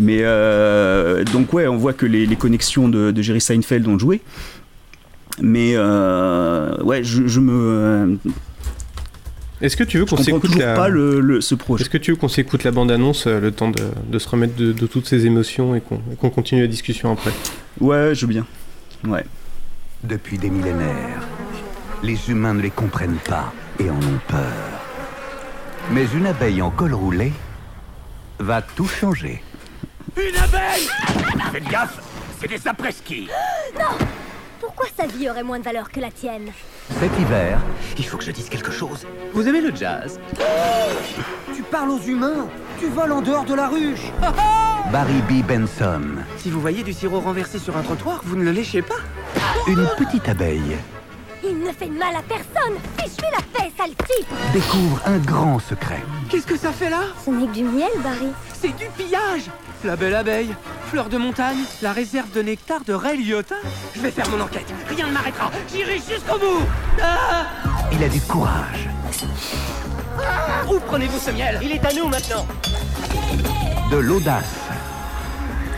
Mais 0.00 0.18
euh, 0.22 1.22
donc 1.24 1.52
ouais, 1.52 1.66
on 1.68 1.76
voit 1.76 1.92
que 1.92 2.04
les, 2.06 2.26
les 2.26 2.36
connexions 2.36 2.88
de, 2.88 3.10
de 3.12 3.22
Jerry 3.22 3.40
Seinfeld 3.40 3.86
ont 3.86 3.98
joué. 3.98 4.20
Mais 5.40 5.72
euh, 5.74 6.76
ouais, 6.82 7.02
je, 7.04 7.26
je 7.26 7.40
me 7.40 8.18
Est-ce 9.60 9.76
que 9.76 9.84
tu 9.84 9.98
veux 9.98 10.04
qu'on 10.04 10.16
s'écoute 10.16 10.54
la... 10.56 10.74
pas 10.74 10.88
le, 10.88 11.20
le- 11.20 11.40
ce 11.40 11.54
projet. 11.54 11.82
Est-ce 11.82 11.90
que 11.90 11.98
tu 11.98 12.10
veux 12.12 12.16
qu'on 12.16 12.28
s'écoute 12.28 12.64
la 12.64 12.70
bande-annonce 12.72 13.26
euh, 13.26 13.40
le 13.40 13.50
temps 13.52 13.70
de, 13.70 13.82
de 14.10 14.18
se 14.18 14.28
remettre 14.28 14.54
de, 14.56 14.72
de 14.72 14.86
toutes 14.86 15.06
ces 15.06 15.26
émotions 15.26 15.74
et 15.74 15.80
qu'on 15.80 15.96
et 16.12 16.16
qu'on 16.20 16.30
continue 16.30 16.60
la 16.62 16.66
discussion 16.66 17.12
après? 17.12 17.30
Ouais, 17.80 18.14
je 18.14 18.22
veux 18.26 18.30
bien. 18.32 18.46
Ouais. 19.06 19.24
Depuis 20.04 20.36
des 20.36 20.50
millénaires, 20.50 21.22
les 22.02 22.30
humains 22.30 22.52
ne 22.52 22.60
les 22.60 22.70
comprennent 22.70 23.16
pas 23.26 23.54
et 23.78 23.88
en 23.88 23.96
ont 23.96 24.20
peur. 24.28 24.52
Mais 25.92 26.04
une 26.14 26.26
abeille 26.26 26.60
en 26.60 26.70
col 26.70 26.92
roulé 26.92 27.32
va 28.38 28.60
tout 28.60 28.86
changer. 28.86 29.42
Une 30.14 30.36
abeille! 30.36 30.88
Faites 31.52 31.68
gaffe, 31.70 32.02
c'est 32.38 32.48
des 32.48 32.68
après-ski. 32.68 33.30
Pourquoi 34.60 34.84
sa 34.94 35.06
vie 35.06 35.30
aurait 35.30 35.42
moins 35.42 35.58
de 35.58 35.64
valeur 35.64 35.90
que 35.90 36.00
la 36.00 36.10
tienne? 36.10 36.50
Cet 37.00 37.18
hiver, 37.18 37.58
Il 37.96 38.04
faut 38.04 38.18
que 38.18 38.24
je 38.24 38.30
dise 38.30 38.50
quelque 38.50 38.72
chose. 38.72 39.06
Vous 39.32 39.48
aimez 39.48 39.62
le 39.62 39.74
jazz? 39.74 40.20
Tu 41.56 41.62
parles 41.62 41.88
aux 41.88 42.02
humains 42.02 42.46
Tu 42.78 42.88
voles 42.88 43.12
en 43.12 43.22
dehors 43.22 43.46
de 43.46 43.54
la 43.54 43.68
ruche. 43.68 44.12
Barry 44.92 45.22
B. 45.30 45.46
Benson, 45.46 46.02
Si 46.36 46.50
vous 46.50 46.60
voyez 46.60 46.82
du 46.82 46.92
sirop 46.92 47.20
renversé 47.20 47.58
sur 47.58 47.74
un 47.78 47.82
trottoir, 47.82 48.20
vous 48.24 48.36
ne 48.36 48.44
le 48.44 48.50
léchez 48.52 48.82
pas 48.82 49.00
une 49.66 49.88
petite 49.96 50.28
abeille, 50.28 50.76
Une 51.42 51.60
ne 51.64 51.72
fait 51.72 51.86
de 51.86 51.98
mal 51.98 52.14
à 52.16 52.22
personne 52.22 52.76
Fiche-lui 52.98 53.28
la 53.32 53.42
paix, 53.58 53.72
sale 53.78 53.90
type 54.06 54.26
Découvre 54.52 55.00
un 55.06 55.18
grand 55.18 55.58
secret. 55.58 56.02
Qu'est-ce 56.28 56.46
que 56.46 56.56
ça 56.56 56.70
fait 56.72 56.90
là? 56.90 57.00
Ce 57.24 57.30
n'est 57.30 57.46
que 57.46 57.52
du 57.52 57.64
miel, 57.64 57.90
Barry. 58.02 58.28
C'est 58.60 58.76
du 58.76 58.86
pillage 58.96 59.50
La 59.84 59.96
belle 59.96 60.14
abeille, 60.14 60.54
fleur 60.90 61.08
de 61.08 61.16
montagne, 61.18 61.58
la 61.82 61.92
réserve 61.92 62.30
de 62.32 62.42
nectar 62.42 62.80
de 62.84 62.92
Ray 62.92 63.22
Liotta 63.22 63.56
Je 63.94 64.00
vais 64.00 64.10
faire 64.10 64.28
mon 64.30 64.40
enquête, 64.40 64.72
rien 64.88 65.06
ne 65.06 65.12
m'arrêtera, 65.12 65.50
j'irai 65.72 65.96
jusqu'au 65.96 66.38
bout 66.38 66.62
Ah 67.02 67.46
Il 67.92 68.02
a 68.02 68.08
du 68.08 68.20
courage. 68.20 68.88
Où 70.70 70.78
prenez-vous 70.86 71.18
ce 71.18 71.30
miel? 71.30 71.58
Il 71.62 71.72
est 71.72 71.84
à 71.84 71.92
nous 71.92 72.08
maintenant 72.08 72.46
De 73.90 73.96
l'audace. 73.96 74.54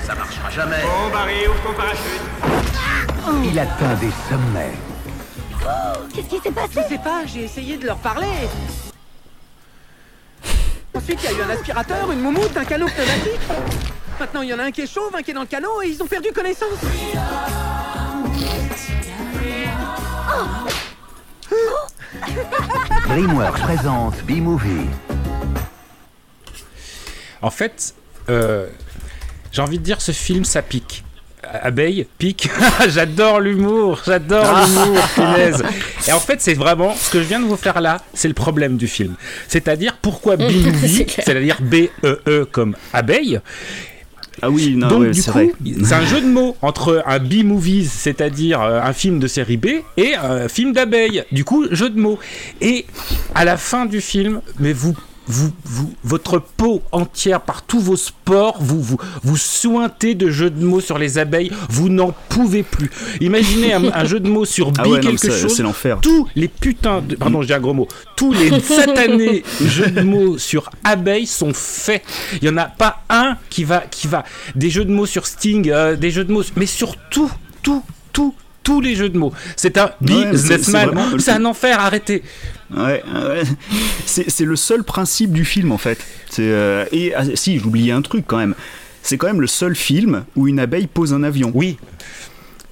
Ça 0.04 0.14
marchera 0.14 0.50
jamais. 0.50 0.82
Bon, 0.82 1.12
Barry, 1.12 1.46
ouvre 1.48 1.62
ton 1.62 1.72
parachute. 1.74 2.65
Il 3.28 3.58
atteint 3.58 3.94
des 3.94 4.10
sommets. 4.28 4.72
Qu'est-ce 6.14 6.28
qui 6.28 6.40
s'est 6.40 6.52
passé 6.52 6.72
Je 6.76 6.94
sais 6.94 6.98
pas, 6.98 7.26
j'ai 7.26 7.44
essayé 7.44 7.76
de 7.76 7.86
leur 7.86 7.98
parler. 7.98 8.26
Ensuite, 10.94 11.18
il 11.22 11.30
y 11.30 11.34
a 11.34 11.38
eu 11.38 11.42
un 11.42 11.50
aspirateur, 11.50 12.12
une 12.12 12.20
moumoute, 12.20 12.56
un 12.56 12.64
canot 12.64 12.86
pneumatique. 12.86 13.40
Maintenant, 14.20 14.42
il 14.42 14.48
y 14.48 14.54
en 14.54 14.58
a 14.60 14.64
un 14.64 14.70
qui 14.70 14.82
est 14.82 14.86
chauve, 14.86 15.14
un 15.14 15.22
qui 15.22 15.32
est 15.32 15.34
dans 15.34 15.40
le 15.40 15.46
canot, 15.46 15.82
et 15.82 15.88
ils 15.88 16.02
ont 16.02 16.06
perdu 16.06 16.32
connaissance. 16.32 16.78
DreamWorks 23.08 23.60
présente 23.60 24.22
B-Movie. 24.24 24.88
En 27.42 27.50
fait, 27.50 27.94
euh, 28.28 28.68
j'ai 29.52 29.62
envie 29.62 29.78
de 29.78 29.84
dire, 29.84 30.00
ce 30.00 30.12
film, 30.12 30.44
ça 30.44 30.62
pique. 30.62 31.04
Abeille, 31.62 32.06
pique. 32.18 32.48
j'adore 32.88 33.40
l'humour, 33.40 34.00
j'adore 34.06 34.44
l'humour, 34.66 35.02
punaise. 35.14 35.62
Et 36.08 36.12
en 36.12 36.20
fait, 36.20 36.40
c'est 36.40 36.54
vraiment 36.54 36.94
ce 36.94 37.10
que 37.10 37.18
je 37.22 37.26
viens 37.28 37.40
de 37.40 37.46
vous 37.46 37.56
faire 37.56 37.80
là, 37.80 38.00
c'est 38.14 38.28
le 38.28 38.34
problème 38.34 38.76
du 38.76 38.86
film. 38.88 39.14
C'est-à-dire 39.48 39.96
pourquoi 40.00 40.36
B-movie, 40.36 41.06
c'est-à-dire 41.08 41.58
B-E-E 41.60 42.46
comme 42.50 42.76
abeille. 42.92 43.40
Ah 44.42 44.50
oui, 44.50 44.74
non, 44.76 44.88
Donc 44.88 45.00
ouais, 45.00 45.10
du 45.12 45.22
c'est 45.22 45.30
coup, 45.30 45.38
vrai. 45.38 45.50
c'est 45.82 45.94
un 45.94 46.04
jeu 46.04 46.20
de 46.20 46.26
mots 46.26 46.56
entre 46.60 47.02
un 47.06 47.18
B-movies, 47.18 47.90
c'est-à-dire 47.90 48.60
euh, 48.60 48.80
un 48.82 48.92
film 48.92 49.18
de 49.18 49.26
série 49.26 49.56
B, 49.56 49.66
et 49.96 50.14
un 50.14 50.48
film 50.48 50.72
d'abeille. 50.74 51.24
Du 51.32 51.44
coup, 51.44 51.66
jeu 51.70 51.88
de 51.88 51.98
mots. 51.98 52.18
Et 52.60 52.84
à 53.34 53.46
la 53.46 53.56
fin 53.56 53.86
du 53.86 54.02
film, 54.02 54.42
mais 54.58 54.74
vous, 54.74 54.94
vous, 55.26 55.50
vous, 55.64 55.92
votre 56.04 56.38
peau 56.38 56.82
entière 56.92 57.40
par 57.40 57.62
tous 57.62 57.80
vos 57.80 57.96
sports, 57.96 58.56
vous, 58.60 58.80
vous, 58.82 58.98
vous 59.22 59.36
sointez 59.36 60.14
de 60.14 60.30
jeux 60.30 60.50
de 60.50 60.64
mots 60.64 60.80
sur 60.80 60.98
les 60.98 61.18
abeilles. 61.18 61.50
Vous 61.68 61.88
n'en 61.88 62.14
pouvez 62.28 62.62
plus. 62.62 62.90
Imaginez 63.20 63.72
un, 63.74 63.84
un 63.92 64.04
jeu 64.04 64.20
de 64.20 64.28
mots 64.28 64.44
sur 64.44 64.70
B 64.72 64.76
Ah 64.78 64.88
ouais, 64.88 65.00
quelque 65.00 65.18
c'est 65.18 65.30
chose 65.42 65.54
c'est 65.56 65.62
l'enfer. 65.62 65.98
tous 66.00 66.28
les 66.36 66.48
putains 66.48 67.00
de... 67.00 67.16
Pardon, 67.16 67.42
je 67.42 67.48
dis 67.48 67.52
un 67.54 67.60
gros 67.60 67.74
mot. 67.74 67.88
Tous 68.16 68.32
les 68.32 68.60
satanés 68.60 69.42
jeux 69.64 69.90
de 69.90 70.02
mots 70.02 70.38
sur 70.38 70.70
abeilles 70.84 71.26
sont 71.26 71.52
faits. 71.54 72.02
Il 72.40 72.48
n'y 72.48 72.54
en 72.54 72.56
a 72.58 72.66
pas 72.66 73.02
un 73.08 73.36
qui 73.50 73.64
va... 73.64 73.80
Qui 73.90 74.06
va... 74.06 74.24
Des 74.54 74.70
jeux 74.70 74.84
de 74.84 74.92
mots 74.92 75.06
sur 75.06 75.26
Sting, 75.26 75.70
euh, 75.70 75.96
des 75.96 76.10
jeux 76.10 76.24
de 76.24 76.32
mots... 76.32 76.42
Mais 76.56 76.66
sur 76.66 76.96
tout, 77.10 77.30
tout, 77.62 77.82
tout, 78.12 78.34
tous 78.62 78.80
les 78.80 78.94
jeux 78.94 79.08
de 79.08 79.18
mots. 79.18 79.32
C'est 79.56 79.76
un 79.78 79.90
Ouais, 80.02 80.30
businessman. 80.30 80.86
vraiment- 80.90 81.18
C'est 81.18 81.32
un 81.32 81.44
enfer, 81.44 81.78
arrêtez. 81.80 82.22
Ouais, 82.74 83.02
ouais. 83.14 83.42
C'est 84.06 84.28
c'est 84.30 84.44
le 84.44 84.56
seul 84.56 84.82
principe 84.82 85.32
du 85.32 85.44
film 85.44 85.70
en 85.72 85.78
fait. 85.78 85.98
Euh, 86.38 86.84
et 86.92 87.14
ah, 87.14 87.22
si 87.34 87.58
j'oubliais 87.58 87.92
un 87.92 88.02
truc 88.02 88.24
quand 88.26 88.38
même. 88.38 88.54
C'est 89.02 89.18
quand 89.18 89.28
même 89.28 89.40
le 89.40 89.46
seul 89.46 89.76
film 89.76 90.24
où 90.34 90.48
une 90.48 90.58
abeille 90.58 90.88
pose 90.88 91.14
un 91.14 91.22
avion. 91.22 91.52
Oui. 91.54 91.78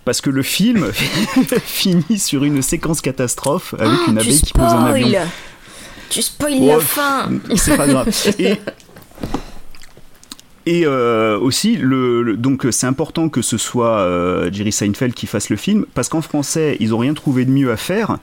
Parce 0.04 0.20
que 0.20 0.30
le 0.30 0.42
film 0.42 0.90
finit 1.64 2.18
sur 2.18 2.42
une 2.44 2.60
séquence 2.60 3.00
catastrophe 3.00 3.74
avec 3.78 3.98
Oh, 4.06 4.10
une 4.10 4.18
abeille 4.18 4.40
qui 4.40 4.52
pose 4.52 4.64
un 4.64 4.84
avion. 4.86 5.20
Tu 6.10 6.22
spoil 6.22 6.54
Oh, 6.60 6.66
la 6.66 6.80
fin 6.80 7.30
C'est 7.56 7.76
pas 7.76 7.86
grave. 7.86 8.08
Et, 8.38 8.56
et 10.66 10.86
euh, 10.86 11.38
aussi, 11.38 11.76
le, 11.76 12.22
le- 12.22 12.36
donc 12.36 12.66
c'est 12.70 12.86
important 12.86 13.28
que 13.28 13.42
ce 13.42 13.56
soit 13.58 13.98
euh, 14.00 14.50
Jerry 14.52 14.72
Seinfeld 14.72 15.14
qui 15.14 15.26
fasse 15.26 15.50
le 15.50 15.56
film, 15.56 15.84
parce 15.94 16.08
qu'en 16.08 16.22
français, 16.22 16.76
ils 16.80 16.94
ont 16.94 16.98
rien 16.98 17.14
trouvé 17.14 17.44
de 17.44 17.50
mieux 17.50 17.70
à 17.70 17.76
faire 17.76 18.18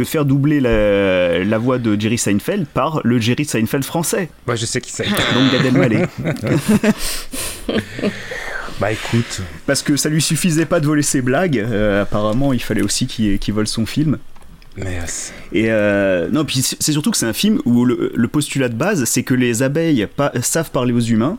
que 0.00 0.04
de 0.04 0.08
faire 0.08 0.24
doubler 0.24 0.60
la, 0.60 1.44
la 1.44 1.58
voix 1.58 1.78
de 1.78 1.98
Jerry 2.00 2.18
Seinfeld 2.18 2.66
par 2.66 3.00
le 3.04 3.18
Jerry 3.20 3.44
Seinfeld 3.44 3.84
français. 3.84 4.30
Moi, 4.46 4.56
je 4.56 4.66
sais 4.66 4.80
qui 4.80 4.90
c'est. 4.92 5.04
Donc 5.34 5.52
Gad 5.52 5.64
Elmaleh. 5.66 6.06
bah 8.80 8.92
écoute. 8.92 9.42
Parce 9.66 9.82
que 9.82 9.96
ça 9.96 10.08
lui 10.08 10.22
suffisait 10.22 10.66
pas 10.66 10.80
de 10.80 10.86
voler 10.86 11.02
ses 11.02 11.20
blagues, 11.22 11.58
euh, 11.58 12.02
apparemment 12.02 12.52
il 12.52 12.62
fallait 12.62 12.82
aussi 12.82 13.06
qu'il 13.06 13.54
vole 13.54 13.66
son 13.66 13.86
film. 13.86 14.18
C'est- 15.06 15.32
Et 15.52 15.66
euh, 15.70 16.28
non, 16.32 16.44
puis 16.44 16.62
c'est 16.62 16.76
c'est 16.80 16.92
surtout 16.92 17.10
que 17.10 17.16
c'est 17.18 17.26
un 17.26 17.32
film 17.34 17.60
où 17.66 17.84
le, 17.84 18.12
le 18.14 18.28
postulat 18.28 18.68
de 18.68 18.74
base, 18.76 19.04
c'est 19.04 19.22
que 19.24 19.34
les 19.34 19.62
abeilles 19.62 20.06
pa- 20.16 20.32
savent 20.42 20.70
parler 20.70 20.92
aux 20.94 21.00
humains, 21.00 21.36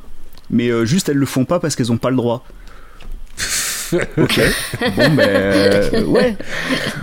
mais 0.51 0.70
euh, 0.70 0.86
juste 0.86 1.10
elles 1.10 1.18
le 1.18 1.25
font 1.25 1.46
pas 1.46 1.60
parce 1.60 1.75
qu'elles 1.75 1.91
ont 1.91 1.98
pas 1.98 2.10
le 2.12 2.18
droit. 2.18 2.46
ok. 4.18 4.40
Bon, 4.96 5.10
ben. 5.16 5.20
euh, 5.28 6.04
ouais. 6.06 6.36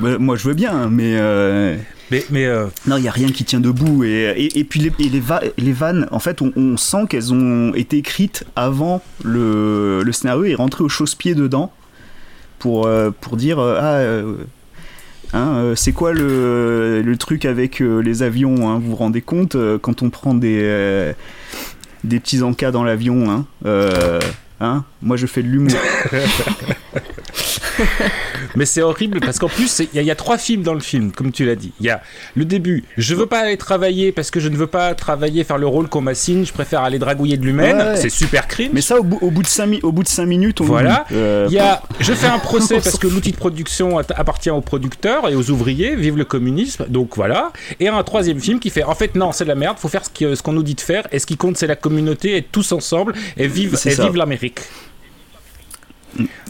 Bah, 0.00 0.18
moi, 0.18 0.36
je 0.36 0.48
veux 0.48 0.54
bien, 0.54 0.88
mais. 0.90 1.16
euh, 1.18 1.76
Mais, 2.10 2.24
mais 2.30 2.46
euh, 2.46 2.66
non, 2.86 2.96
il 2.96 3.04
y 3.04 3.08
a 3.08 3.12
rien 3.12 3.28
qui 3.28 3.44
tient 3.44 3.60
debout. 3.60 4.04
Et, 4.04 4.32
et, 4.36 4.58
et 4.60 4.64
puis 4.64 4.80
les, 4.80 4.92
et 4.98 5.08
les, 5.08 5.20
va- 5.20 5.42
les 5.58 5.72
vannes, 5.72 6.06
en 6.10 6.18
fait, 6.18 6.40
on, 6.42 6.52
on 6.56 6.76
sent 6.76 7.04
qu'elles 7.08 7.32
ont 7.34 7.74
été 7.74 7.98
écrites 7.98 8.44
avant 8.56 9.02
le, 9.24 10.02
le 10.02 10.12
scénario 10.12 10.44
et 10.44 10.54
rentré 10.54 10.82
au 10.84 10.88
chausse-pied 10.88 11.34
dedans 11.34 11.72
pour, 12.58 12.88
pour 13.20 13.36
dire 13.36 13.58
Ah. 13.60 14.00
hein, 15.34 15.72
c'est 15.76 15.92
quoi 15.92 16.12
le, 16.12 17.02
le 17.02 17.16
truc 17.16 17.44
avec 17.44 17.80
les 17.80 18.22
avions 18.22 18.68
hein, 18.70 18.78
Vous 18.78 18.90
vous 18.90 18.96
rendez 18.96 19.20
compte 19.20 19.56
quand 19.82 20.02
on 20.02 20.10
prend 20.10 20.34
des, 20.34 21.12
des 22.04 22.20
petits 22.20 22.42
encas 22.42 22.70
dans 22.70 22.84
l'avion 22.84 23.30
hein, 23.30 23.46
euh, 23.66 24.18
hein? 24.60 24.84
Moi 25.02 25.16
je 25.16 25.26
fais 25.26 25.42
de 25.42 25.48
l'humour. 25.48 25.76
Mais 28.54 28.64
c'est 28.66 28.82
horrible 28.82 29.20
parce 29.20 29.38
qu'en 29.38 29.48
plus, 29.48 29.80
il 29.80 29.88
y, 29.94 29.98
a- 29.98 30.02
il 30.02 30.06
y 30.06 30.10
a 30.10 30.14
trois 30.14 30.38
films 30.38 30.62
dans 30.62 30.74
le 30.74 30.80
film, 30.80 31.12
comme 31.12 31.32
tu 31.32 31.44
l'as 31.44 31.54
dit. 31.54 31.72
Il 31.80 31.86
y 31.86 31.90
a 31.90 32.00
le 32.34 32.44
début, 32.44 32.84
je 32.96 33.14
veux 33.14 33.26
pas 33.26 33.40
aller 33.40 33.56
travailler 33.56 34.12
parce 34.12 34.30
que 34.30 34.40
je 34.40 34.48
ne 34.48 34.56
veux 34.56 34.66
pas 34.66 34.94
travailler, 34.94 35.44
faire 35.44 35.58
le 35.58 35.66
rôle 35.66 35.88
qu'on 35.88 36.00
m'assigne, 36.00 36.44
je 36.44 36.52
préfère 36.52 36.80
aller 36.82 36.98
dragouiller 36.98 37.36
de 37.36 37.44
l'humaine. 37.44 37.76
Ouais. 37.76 37.96
C'est 37.96 38.08
super 38.10 38.48
cringe. 38.48 38.70
Mais 38.72 38.80
ça, 38.80 38.98
au 38.98 39.02
bout, 39.02 39.18
au 39.20 39.30
bout 39.30 39.42
de 39.42 39.46
5 39.48 39.80
au 39.82 39.92
bout 39.92 40.02
de 40.02 40.08
cinq 40.08 40.26
minutes, 40.26 40.60
on 40.60 40.64
Voilà. 40.64 41.04
Euh, 41.12 41.46
Il 41.48 41.54
y 41.54 41.58
a, 41.58 41.82
je 42.00 42.12
fais 42.12 42.26
un 42.26 42.38
procès 42.38 42.74
parce 42.82 42.98
que 42.98 43.06
l'outil 43.06 43.32
de 43.32 43.36
production 43.36 43.98
appartient 43.98 44.50
aux 44.50 44.60
producteurs 44.60 45.28
et 45.28 45.34
aux 45.34 45.50
ouvriers, 45.50 45.94
vive 45.96 46.16
le 46.16 46.24
communisme, 46.24 46.86
donc 46.88 47.16
voilà. 47.16 47.52
Et 47.80 47.88
un 47.88 48.02
troisième 48.02 48.40
film 48.40 48.60
qui 48.60 48.70
fait, 48.70 48.84
en 48.84 48.94
fait, 48.94 49.14
non, 49.14 49.32
c'est 49.32 49.44
de 49.44 49.48
la 49.48 49.54
merde, 49.54 49.78
faut 49.78 49.88
faire 49.88 50.02
ce 50.04 50.42
qu'on 50.42 50.52
nous 50.52 50.62
dit 50.62 50.74
de 50.74 50.80
faire, 50.80 51.06
et 51.12 51.18
ce 51.18 51.26
qui 51.26 51.36
compte, 51.36 51.56
c'est 51.56 51.66
la 51.66 51.76
communauté, 51.76 52.36
être 52.36 52.50
tous 52.50 52.72
ensemble, 52.72 53.14
et 53.36 53.46
vive, 53.46 53.74
et 53.84 53.90
vive 53.90 54.16
l'Amérique. 54.16 54.60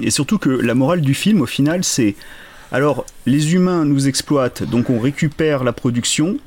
Et 0.03 0.11
surtout 0.11 0.39
que 0.39 0.51
la 0.51 0.75
morale 0.75 1.01
du 1.01 1.15
film, 1.15 1.41
au 1.41 1.47
final, 1.47 1.85
c'est 1.85 2.15
alors 2.71 3.07
les 3.27 3.55
humains 3.55 3.85
nous 3.85 4.09
exploitent, 4.09 4.63
donc 4.63 4.91
on 4.91 4.99
récupère 4.99 5.65
la 5.65 5.73
production. 5.73 6.39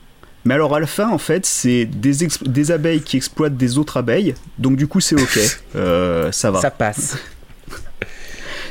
Mais 0.46 0.56
alors 0.56 0.75
à 0.75 0.80
la 0.80 0.88
fin, 0.88 1.10
en 1.10 1.18
fait, 1.18 1.46
c'est 1.46 1.86
des, 1.86 2.72
abeilles 2.72 3.01
qui 3.01 3.18
exploitent 3.18 3.58
des 3.58 3.78
autres 3.78 3.98
abeilles, 3.98 4.34
donc 4.58 4.75
du 4.75 4.88
coup 4.88 5.00
c'est 5.00 5.16
ok, 5.16 5.40
Euh, 5.75 6.32
ça 6.32 6.51
va. 6.51 6.62
Ça 6.62 6.72
passe. 6.72 7.18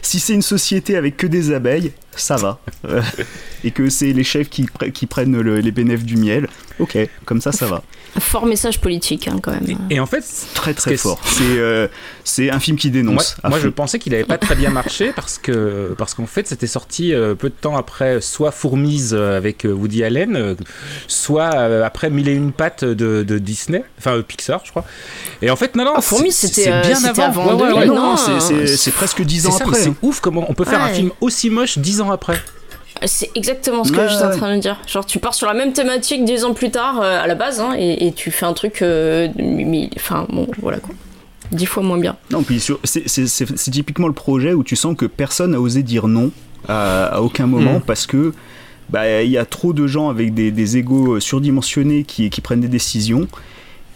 Si 0.02 0.18
c'est 0.18 0.32
une 0.32 0.42
société 0.42 0.96
avec 0.96 1.16
que 1.16 1.26
des 1.26 1.52
abeilles, 1.52 1.92
ça 2.20 2.36
va. 2.36 2.58
Euh, 2.88 3.02
et 3.64 3.70
que 3.70 3.88
c'est 3.90 4.12
les 4.12 4.24
chefs 4.24 4.48
qui, 4.48 4.62
pre- 4.64 4.90
qui 4.92 5.06
prennent 5.06 5.38
le- 5.40 5.60
les 5.60 5.70
bénéfices 5.70 6.06
du 6.06 6.16
miel, 6.16 6.48
ok, 6.78 6.96
comme 7.24 7.40
ça 7.40 7.52
ça 7.52 7.66
va. 7.66 7.82
Fort 8.18 8.46
message 8.46 8.80
politique, 8.80 9.28
hein, 9.28 9.38
quand 9.40 9.52
même. 9.52 9.78
Et 9.90 10.00
en 10.00 10.06
fait, 10.06 10.24
Très 10.54 10.74
très 10.74 10.96
fort. 10.96 11.20
C'est 11.24 11.42
euh, 11.44 11.86
c'est 12.24 12.50
un 12.50 12.58
film 12.58 12.76
qui 12.76 12.90
dénonce. 12.90 13.36
moi, 13.48 13.58
je 13.60 13.68
pensais 13.68 13.98
qu'il 14.00 14.14
avait 14.14 14.24
pas 14.24 14.38
très 14.38 14.54
bien 14.56 14.70
marché 14.70 15.12
parce 15.14 15.38
que 15.38 15.94
parce 15.96 16.14
qu'en 16.14 16.26
fait 16.26 16.48
c'était 16.48 16.66
sorti 16.66 17.12
euh, 17.14 17.34
peu 17.34 17.48
de 17.50 17.54
temps 17.54 17.76
après 17.76 18.20
soit 18.20 18.50
Fourmise 18.50 19.14
avec 19.14 19.64
Woody 19.68 20.02
Allen, 20.02 20.56
soit 21.06 21.54
euh, 21.54 21.84
après 21.84 22.10
Mille 22.10 22.28
et 22.28 22.34
une 22.34 22.52
pattes 22.52 22.84
de, 22.84 23.22
de 23.22 23.38
Disney, 23.38 23.84
enfin 23.98 24.16
euh, 24.16 24.22
Pixar 24.22 24.62
je 24.64 24.70
crois. 24.70 24.84
Et 25.42 25.50
en 25.50 25.56
fait 25.56 25.76
non 25.76 25.84
non, 25.84 25.92
Ah, 25.96 26.00
Fourmise, 26.00 26.34
c'est- 26.36 26.48
c'était, 26.48 26.70
euh, 26.72 26.82
bien 26.82 27.04
avant. 27.04 27.22
avant 27.24 27.46
Ouais, 27.56 27.62
ouais, 27.62 27.68
2000, 27.86 27.90
ouais. 27.90 27.96
non, 27.96 28.16
c'est- 28.16 28.90
presque 28.90 29.22
dix 29.22 29.46
ans 29.46 29.52
ça, 29.52 29.64
après. 29.64 29.78
c'est 29.80 29.92
ouf 30.02 30.20
comment 30.20 30.44
on 30.48 30.54
peut 30.54 30.64
faire 30.64 30.82
un 30.82 30.88
film 30.88 31.10
aussi 31.20 31.48
moche 31.50 31.78
dix 31.78 32.00
ans 32.00 32.09
après. 32.12 32.36
C'est 33.06 33.30
exactement 33.34 33.84
ce 33.84 33.92
que 33.92 33.98
Ouais, 33.98 34.08
j'étais 34.08 34.24
en 34.24 34.30
ouais. 34.30 34.36
train 34.36 34.54
de 34.56 34.60
dire. 34.60 34.78
Genre, 34.86 35.06
tu 35.06 35.18
pars 35.18 35.32
sur 35.32 35.46
la 35.46 35.54
même 35.54 35.72
thématique 35.72 36.24
dix 36.24 36.44
ans 36.44 36.52
plus 36.52 36.70
tard, 36.70 37.00
euh, 37.00 37.22
à 37.22 37.26
la 37.26 37.34
base, 37.34 37.58
hein, 37.60 37.74
et, 37.78 38.06
et 38.06 38.12
tu 38.12 38.30
fais 38.30 38.44
un 38.46 38.52
truc. 38.52 38.82
euh, 38.82 39.28
mais- 39.38 39.88
Enfin, 39.96 40.26
bon, 40.28 40.46
voilà 40.60 40.78
quoi. 40.78 40.94
Dix 41.50 41.66
fois 41.66 41.82
moins 41.82 41.98
bien. 41.98 42.16
Non, 42.30 42.42
puis 42.42 42.60
c'est- 42.60 43.70
typiquement 43.70 44.06
le 44.06 44.12
projet 44.12 44.52
où 44.52 44.62
tu 44.62 44.76
sens 44.76 44.94
que 44.96 45.06
personne 45.06 45.52
n'a 45.52 45.60
osé 45.60 45.82
dire 45.82 46.08
non 46.08 46.30
à, 46.68 47.06
à 47.06 47.20
aucun 47.22 47.46
moment 47.46 47.78
Mm. 47.78 47.82
parce 47.86 48.06
que 48.06 48.34
bah, 48.90 49.22
il 49.22 49.30
y 49.30 49.38
a 49.38 49.44
trop 49.46 49.72
de 49.72 49.86
gens 49.86 50.10
avec 50.10 50.34
des, 50.34 50.50
des 50.50 50.76
égos 50.76 51.20
surdimensionnés 51.20 52.04
qui, 52.04 52.28
qui 52.28 52.40
prennent 52.40 52.60
des 52.60 52.68
décisions 52.68 53.26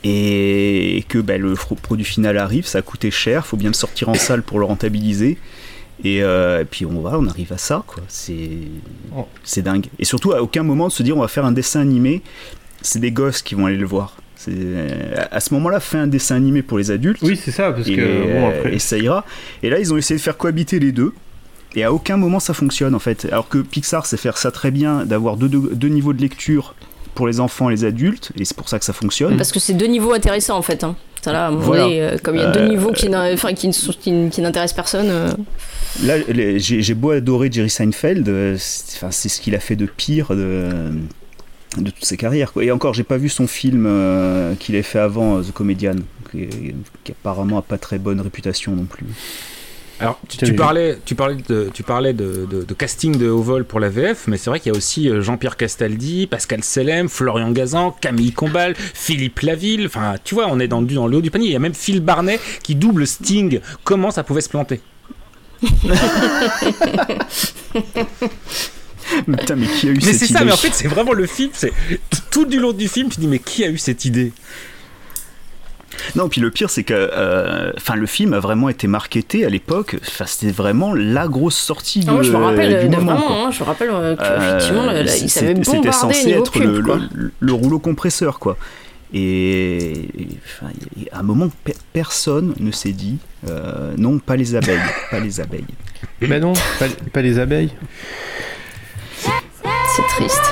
et 0.02 1.04
que 1.08 1.18
bah, 1.18 1.38
le 1.38 1.54
produit 1.54 2.04
final 2.04 2.38
arrive, 2.38 2.66
ça 2.66 2.78
a 2.78 2.82
coûté 2.82 3.10
cher, 3.10 3.46
faut 3.46 3.56
bien 3.56 3.70
le 3.70 3.74
sortir 3.74 4.08
en 4.08 4.14
salle 4.14 4.42
pour 4.42 4.58
le 4.58 4.64
rentabiliser. 4.66 5.38
Et, 6.02 6.22
euh, 6.22 6.62
et 6.62 6.64
puis 6.64 6.84
on, 6.86 7.00
voilà, 7.00 7.18
on 7.18 7.26
arrive 7.26 7.52
à 7.52 7.58
ça, 7.58 7.84
quoi. 7.86 8.02
C'est 8.08 8.48
Oh. 9.16 9.26
c'est 9.44 9.62
dingue. 9.62 9.86
Et 9.98 10.04
surtout, 10.04 10.32
à 10.32 10.42
aucun 10.42 10.62
moment 10.64 10.88
de 10.88 10.92
se 10.92 11.02
dire 11.02 11.16
on 11.16 11.20
va 11.20 11.28
faire 11.28 11.44
un 11.44 11.52
dessin 11.52 11.80
animé, 11.80 12.22
c'est 12.82 12.98
des 12.98 13.12
gosses 13.12 13.42
qui 13.42 13.54
vont 13.54 13.66
aller 13.66 13.76
le 13.76 13.86
voir. 13.86 14.16
C'est- 14.36 14.52
À 15.30 15.40
ce 15.40 15.54
moment-là, 15.54 15.78
fais 15.80 15.98
un 15.98 16.06
dessin 16.08 16.34
animé 16.36 16.62
pour 16.62 16.78
les 16.78 16.90
adultes. 16.90 17.22
Oui, 17.22 17.38
c'est 17.42 17.52
ça, 17.52 17.72
parce 17.72 17.88
et, 17.88 17.94
que 17.96 18.32
bon, 18.32 18.48
après. 18.48 18.74
et 18.74 18.78
ça 18.78 18.98
ira. 18.98 19.24
Et 19.62 19.70
là, 19.70 19.78
ils 19.78 19.94
ont 19.94 19.96
essayé 19.96 20.18
de 20.18 20.22
faire 20.22 20.36
cohabiter 20.36 20.78
les 20.80 20.90
deux. 20.92 21.12
Et 21.76 21.82
à 21.82 21.92
aucun 21.92 22.16
moment 22.16 22.38
ça 22.38 22.54
fonctionne 22.54 22.94
en 22.94 23.00
fait. 23.00 23.26
Alors 23.32 23.48
que 23.48 23.58
Pixar 23.58 24.06
sait 24.06 24.16
faire 24.16 24.38
ça 24.38 24.50
très 24.52 24.70
bien, 24.70 25.04
d'avoir 25.04 25.36
deux, 25.36 25.48
deux- 25.48 25.74
deux 25.74 25.88
niveaux 25.88 26.12
de 26.12 26.20
lecture 26.20 26.74
pour 27.16 27.26
les 27.26 27.40
enfants 27.40 27.68
et 27.68 27.72
les 27.74 27.84
adultes, 27.84 28.30
et 28.38 28.44
c'est 28.44 28.56
pour 28.56 28.68
ça 28.68 28.78
que 28.78 28.84
ça 28.84 28.92
fonctionne. 28.92 29.36
Parce 29.36 29.50
que 29.50 29.58
c'est 29.58 29.74
deux 29.74 29.86
niveaux 29.86 30.12
intéressants 30.12 30.56
en 30.56 30.62
fait. 30.62 30.84
Hein. 30.84 30.94
Là, 31.32 31.50
Voilà. 31.50 31.84
donné, 31.84 32.02
euh, 32.02 32.16
comme 32.22 32.36
il 32.36 32.42
y 32.42 32.44
a 32.44 32.50
deux 32.50 32.60
Euh, 32.60 32.68
niveaux 32.68 32.92
qui, 32.92 33.08
n'intéressent 33.10 34.72
personne. 34.74 35.08
euh, 35.10 35.30
Là, 36.04 36.14
j'ai 36.58 36.94
beau 36.94 37.10
adorer 37.10 37.50
Jerry 37.52 37.70
Seinfeld, 37.70 38.56
c'est 38.58 38.96
enfin, 38.96 39.10
c'est 39.10 39.28
ce 39.28 39.40
qu'il 39.40 39.54
a 39.54 39.60
fait 39.60 39.76
de 39.76 39.86
pire 39.86 40.34
de, 40.34 40.68
de 41.78 41.90
toutes 41.90 42.04
ses 42.04 42.16
carrières. 42.16 42.52
quoi. 42.52 42.64
Et 42.64 42.70
encore, 42.70 42.94
j'ai 42.94 43.04
pas 43.04 43.16
vu 43.16 43.28
son 43.28 43.46
film 43.46 43.88
qu'il 44.58 44.74
avait 44.74 44.82
fait 44.82 44.98
avant, 44.98 45.40
The 45.40 45.52
Comedian, 45.52 45.96
qui, 46.30 46.48
qui 47.04 47.12
apparemment 47.12 47.58
a 47.58 47.62
pas 47.62 47.78
très 47.78 47.98
bonne 47.98 48.20
réputation 48.20 48.72
non 48.74 48.84
plus. 48.84 49.06
Alors, 50.00 50.18
tu, 50.28 50.54
parlais, 50.54 50.98
tu 51.04 51.14
parlais, 51.14 51.36
de, 51.48 51.70
tu 51.72 51.82
parlais 51.84 52.12
de, 52.12 52.46
de- 52.50 52.64
de 52.64 52.74
casting 52.74 53.16
de 53.16 53.28
haut 53.30 53.42
vol 53.42 53.64
pour 53.64 53.78
la 53.80 53.88
VF, 53.88 54.24
mais 54.26 54.36
c'est 54.36 54.50
vrai 54.50 54.58
qu'il 54.58 54.72
y 54.72 54.74
a 54.74 54.78
aussi 54.78 55.08
euh, 55.08 55.22
Jean-Pierre 55.22 55.56
Castaldi, 55.56 56.26
Pascal 56.26 56.64
Selem, 56.64 57.08
Florian 57.08 57.52
Gazan, 57.52 57.92
Camille 58.00 58.32
Combal, 58.32 58.74
Philippe 58.76 59.38
Laville. 59.40 59.86
Enfin, 59.86 60.16
tu 60.24 60.34
vois, 60.34 60.48
on 60.50 60.58
est 60.58 60.66
dans, 60.68 60.80
le- 60.80 60.86
dans 60.88 61.06
le 61.06 61.16
haut 61.18 61.20
du 61.20 61.30
panier. 61.30 61.46
Il 61.46 61.52
y 61.52 61.56
a 61.56 61.60
même 61.60 61.74
Phil 61.74 62.00
Barnet 62.00 62.40
qui 62.62 62.74
double 62.74 63.06
Sting. 63.06 63.60
Comment 63.84 64.10
ça 64.10 64.24
pouvait 64.24 64.40
se 64.40 64.48
planter? 64.48 64.80
Mais 69.28 69.36
Putain, 69.36 69.56
mais 69.56 69.66
qui 69.66 69.88
a 69.88 69.90
eu 69.92 69.94
Mais 69.94 70.00
cette 70.00 70.14
c'est 70.16 70.24
idée 70.26 70.34
ça, 70.38 70.44
mais 70.44 70.52
en 70.52 70.56
fait, 70.56 70.72
c'est 70.72 70.88
vraiment 70.88 71.12
le 71.12 71.26
film. 71.26 71.50
C'est 71.52 71.72
tout 72.30 72.46
du 72.46 72.58
long 72.58 72.72
du 72.72 72.88
film, 72.88 73.08
tu 73.10 73.20
dis, 73.20 73.26
mais 73.28 73.38
qui 73.38 73.62
a 73.64 73.68
eu 73.68 73.78
cette 73.78 74.04
idée? 74.06 74.32
Non, 76.16 76.28
puis 76.28 76.40
le 76.40 76.50
pire, 76.50 76.70
c'est 76.70 76.84
que 76.84 76.94
euh, 76.94 77.72
enfin, 77.76 77.94
le 77.96 78.06
film 78.06 78.32
a 78.34 78.40
vraiment 78.40 78.68
été 78.68 78.86
marketé 78.86 79.44
à 79.44 79.48
l'époque. 79.48 79.96
Enfin, 80.06 80.24
c'était 80.26 80.52
vraiment 80.52 80.94
la 80.94 81.26
grosse 81.28 81.56
sortie 81.56 82.00
de, 82.00 82.10
Ah, 82.10 82.12
moi, 82.14 82.22
je 82.22 82.30
me 82.32 82.36
rappelle, 82.36 82.80
du 82.80 82.88
de- 82.88 82.96
moment. 82.96 83.16
vraiment, 83.16 83.46
hein, 83.46 83.50
je 83.50 83.60
me 83.60 83.64
rappelle 83.64 83.90
euh, 83.90 84.16
Euh, 84.20 84.56
qu'effectivement, 84.56 84.86
là, 84.86 85.02
là, 85.02 85.16
il 85.16 85.30
savait 85.30 85.54
c'était 85.64 85.92
censé 85.92 86.30
être 86.30 86.58
le, 86.58 86.82
quoi. 86.82 86.98
le- 87.14 87.32
le 87.38 87.52
rouleau 87.52 87.78
compresseur, 87.78 88.38
quoi. 88.38 88.56
Et, 89.16 90.08
et, 90.18 90.28
à 91.12 91.20
un 91.20 91.22
moment, 91.22 91.48
pe- 91.64 91.72
personne 91.92 92.52
ne 92.58 92.72
s'est 92.72 92.90
dit 92.92 93.18
euh, 93.48 93.92
non, 93.96 94.18
pas 94.18 94.34
les 94.36 94.56
abeilles, 94.56 94.80
pas 95.10 95.20
les 95.20 95.40
abeilles. 95.40 95.64
Bah 96.22 96.40
non, 96.40 96.52
pas, 96.80 96.86
pas 97.12 97.22
les 97.22 97.38
abeilles. 97.38 97.70
C'est 99.94 100.02
triste. 100.16 100.42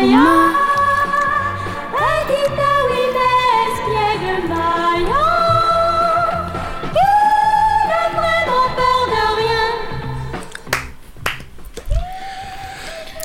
le 0.00 0.47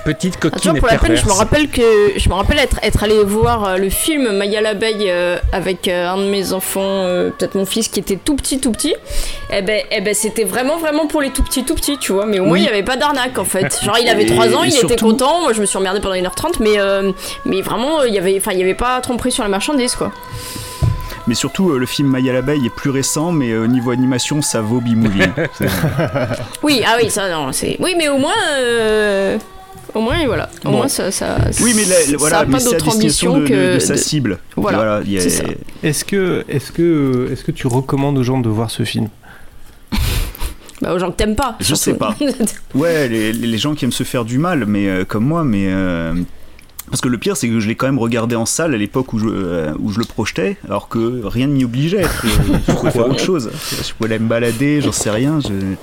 Petite 0.05 0.33
Ah, 0.37 0.41
coquine 0.49 0.75
et 0.75 0.79
pour 0.79 0.89
la 0.89 0.97
peine, 0.97 1.15
je 1.15 1.25
me 1.25 1.31
rappelle 1.31 1.69
que 1.69 1.81
je 2.17 2.27
me 2.27 2.33
rappelle 2.33 2.59
être, 2.59 2.77
être 2.83 3.03
allé 3.03 3.23
voir 3.23 3.63
euh, 3.63 3.77
le 3.77 3.89
film 3.89 4.31
Maya 4.35 4.59
l'abeille 4.59 5.09
euh, 5.09 5.37
avec 5.53 5.87
euh, 5.87 6.09
un 6.09 6.17
de 6.17 6.23
mes 6.25 6.51
enfants, 6.51 6.81
euh, 7.05 7.29
peut-être 7.29 7.55
mon 7.55 7.65
fils 7.65 7.87
qui 7.87 8.01
était 8.01 8.17
tout 8.17 8.35
petit, 8.35 8.59
tout 8.59 8.71
petit. 8.73 8.93
Et 9.49 9.61
ben, 9.61 9.81
eh 9.91 10.01
ben 10.01 10.13
c'était 10.13 10.43
vraiment, 10.43 10.77
vraiment 10.77 11.07
pour 11.07 11.21
les 11.21 11.29
tout 11.29 11.41
petits, 11.43 11.63
tout 11.63 11.75
petits, 11.75 11.97
tu 11.97 12.11
vois. 12.11 12.25
Mais 12.25 12.39
au 12.39 12.43
moins, 12.45 12.53
Oui. 12.53 12.59
il 12.59 12.63
n'y 12.63 12.69
avait 12.69 12.83
pas 12.83 12.97
d'arnaque 12.97 13.37
en 13.39 13.45
fait. 13.45 13.79
Genre, 13.81 13.97
il 14.01 14.09
avait 14.09 14.23
Et- 14.23 14.27
3 14.27 14.53
ans, 14.55 14.63
et 14.65 14.67
il 14.67 14.75
était 14.77 14.97
content. 14.97 15.41
Moi, 15.43 15.53
je 15.53 15.61
me 15.61 15.65
suis 15.65 15.77
emmerdé 15.77 16.01
pendant 16.01 16.15
1h30, 16.15 16.55
mais, 16.59 16.77
euh, 16.79 17.11
mais 17.45 17.61
vraiment, 17.61 18.03
il 18.03 18.13
y 18.13 18.17
avait, 18.17 18.35
enfin, 18.37 18.51
il 18.51 18.59
y 18.59 18.63
avait 18.63 18.73
pas 18.73 18.99
tromperie 18.99 19.31
sur 19.31 19.43
la 19.43 19.49
marchandise, 19.49 19.95
quoi. 19.95 20.11
Mais 21.27 21.35
surtout, 21.35 21.69
euh, 21.71 21.77
le 21.79 21.85
film 21.85 22.09
Maya 22.09 22.33
l'abeille 22.33 22.65
est 22.65 22.69
plus 22.75 22.89
récent, 22.89 23.31
mais 23.31 23.51
euh, 23.51 23.63
au 23.63 23.67
niveau 23.67 23.91
animation, 23.91 24.41
ça 24.41 24.59
vaut 24.59 24.81
B-Movie. 24.81 25.21
C'est- 25.57 25.67
Oui, 26.63 26.83
ah 26.85 26.97
oui, 27.01 27.09
ça, 27.09 27.29
non, 27.29 27.53
c'est. 27.53 27.77
Oui, 27.79 27.95
mais 27.97 28.09
au 28.09 28.17
moins. 28.17 28.33
euh, 28.59 29.37
Au 29.95 30.01
moins, 30.01 30.25
voilà. 30.25 30.49
Au 30.65 30.69
Bon. 30.69 30.77
moins, 30.77 30.87
ça. 30.87 31.11
ça 31.11 31.37
oui, 31.61 31.73
mais 31.75 31.83
ça 31.83 32.17
voilà, 32.17 32.39
a 32.39 32.45
mais 32.45 32.57
pas 32.57 32.63
d'autre 32.63 32.95
ambition 32.95 33.37
de, 33.39 33.45
que. 33.47 33.53
de- 33.53 33.73
de 33.75 33.79
sa 33.79 33.95
cible. 33.97 34.39
Voilà, 34.55 35.01
il 35.05 35.11
y 35.11 35.17
a- 35.17 35.21
c'est 35.21 35.29
ça. 35.29 35.43
Est-ce 35.83 36.03
que, 36.03 36.43
est-ce 36.49 36.71
que, 36.71 37.29
est-ce 37.31 37.43
que 37.43 37.51
tu 37.51 37.67
recommandes 37.67 38.17
aux 38.17 38.23
gens 38.23 38.39
de 38.39 38.49
voir 38.49 38.71
ce 38.71 38.83
film 38.83 39.09
Bah, 40.81 40.93
aux 40.93 40.99
gens 40.99 41.11
que 41.11 41.15
t'aimes 41.17 41.35
pas. 41.35 41.55
Je 41.59 41.75
sais 41.75 41.91
surtout. 41.95 42.13
Ouais, 42.75 43.07
les, 43.07 43.31
les 43.31 43.57
gens 43.57 43.73
qui 43.75 43.85
aiment 43.85 43.91
se 43.91 44.03
faire 44.03 44.25
du 44.25 44.37
mal, 44.37 44.65
mais 44.65 44.89
euh, 44.89 45.05
comme 45.05 45.25
moi, 45.25 45.43
mais 45.43 45.67
euh, 45.67 46.13
parce 46.89 46.99
que 46.99 47.07
le 47.07 47.17
pire, 47.17 47.37
c'est 47.37 47.47
que 47.47 47.59
je 47.61 47.67
l'ai 47.69 47.75
quand 47.75 47.85
même 47.85 47.99
regardé 47.99 48.35
en 48.35 48.45
salle 48.45 48.73
à 48.73 48.77
l'époque 48.77 49.13
où 49.13 49.19
je 49.19 49.25
euh, 49.27 49.73
où 49.79 49.91
je 49.91 49.99
le 49.99 50.05
projetais, 50.05 50.57
alors 50.67 50.89
que 50.89 51.21
rien 51.23 51.47
ne 51.47 51.53
m'y 51.53 51.63
obligeait. 51.63 52.03
Je, 52.23 52.29
je 52.67 52.73
pouvais 52.73 52.91
faire 52.91 53.07
autre 53.07 53.19
chose. 53.23 53.49
Je 53.71 53.93
pouvais 53.93 54.09
aller 54.15 54.19
me 54.23 54.27
balader, 54.27 54.81
j'en 54.81 54.91
sais 54.91 55.11
rien. 55.11 55.39
je- 55.39 55.75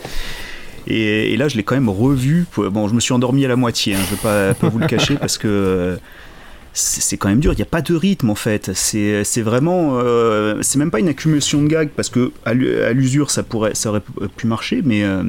Et, 0.90 1.36
là, 1.36 1.48
je 1.48 1.56
l'ai 1.56 1.62
quand 1.62 1.74
même 1.74 1.88
revu. 1.88 2.46
Bon, 2.56 2.88
je 2.88 2.94
me 2.94 3.00
suis 3.00 3.12
endormi 3.12 3.44
à 3.44 3.48
la 3.48 3.56
moitié. 3.56 3.94
hein, 3.94 3.98
je 4.08 4.14
vais 4.14 4.20
pas, 4.20 4.52
vous 4.68 4.78
le 4.78 4.86
cacher 4.86 5.16
parce 5.16 5.38
que. 5.38 5.48
euh, 5.48 5.96
c'est 6.72 7.16
quand 7.16 7.28
même 7.28 7.40
dur, 7.40 7.52
il 7.52 7.56
n'y 7.56 7.62
a 7.62 7.66
pas 7.66 7.82
de 7.82 7.94
rythme 7.94 8.30
en 8.30 8.34
fait. 8.36 8.70
C'est 8.74 9.42
vraiment. 9.42 9.98
euh, 9.98 10.58
c'est 10.62 10.78
même 10.78 10.90
pas 10.92 11.00
une 11.00 11.08
accumulation 11.08 11.62
de 11.62 11.68
gags 11.68 11.88
parce 11.96 12.08
que 12.10 12.30
à 12.44 12.54
l'u- 12.54 12.80
à 12.82 12.92
l'usure 12.92 13.30
ça, 13.30 13.42
ça 13.74 13.88
aurait 13.90 14.02
pu 14.36 14.46
marcher, 14.46 14.80
mais. 14.84 15.02
euh, 15.02 15.22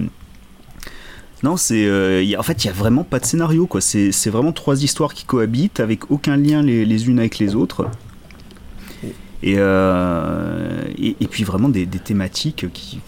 non, 1.43 1.58
c'est. 1.58 1.88
en 2.38 2.43
fait, 2.43 2.63
il 2.63 2.67
n'y 2.67 2.71
a 2.71 2.76
vraiment 2.78 3.04
pas 3.04 3.19
de 3.19 3.26
scénario. 3.26 3.67
C'est 3.80 4.30
vraiment 4.30 4.52
trois 4.52 4.84
histoires 4.84 5.13
qui 5.15 5.26
cohabitent 5.26 5.80
avec 5.80 6.12
aucun 6.12 6.38
lien 6.38 6.62
les 6.62 7.10
unes 7.10 7.17
avec 7.19 7.39
les 7.39 7.56
autres. 7.56 7.88
Et, 9.44 9.56
euh, 9.58 10.84
et, 11.00 11.16
et 11.20 11.28
puis 11.28 11.44
vraiment 11.44 11.68
des, 11.70 11.86
des 11.88 11.98
thématiques 11.98 12.66
qui, 12.74 13.00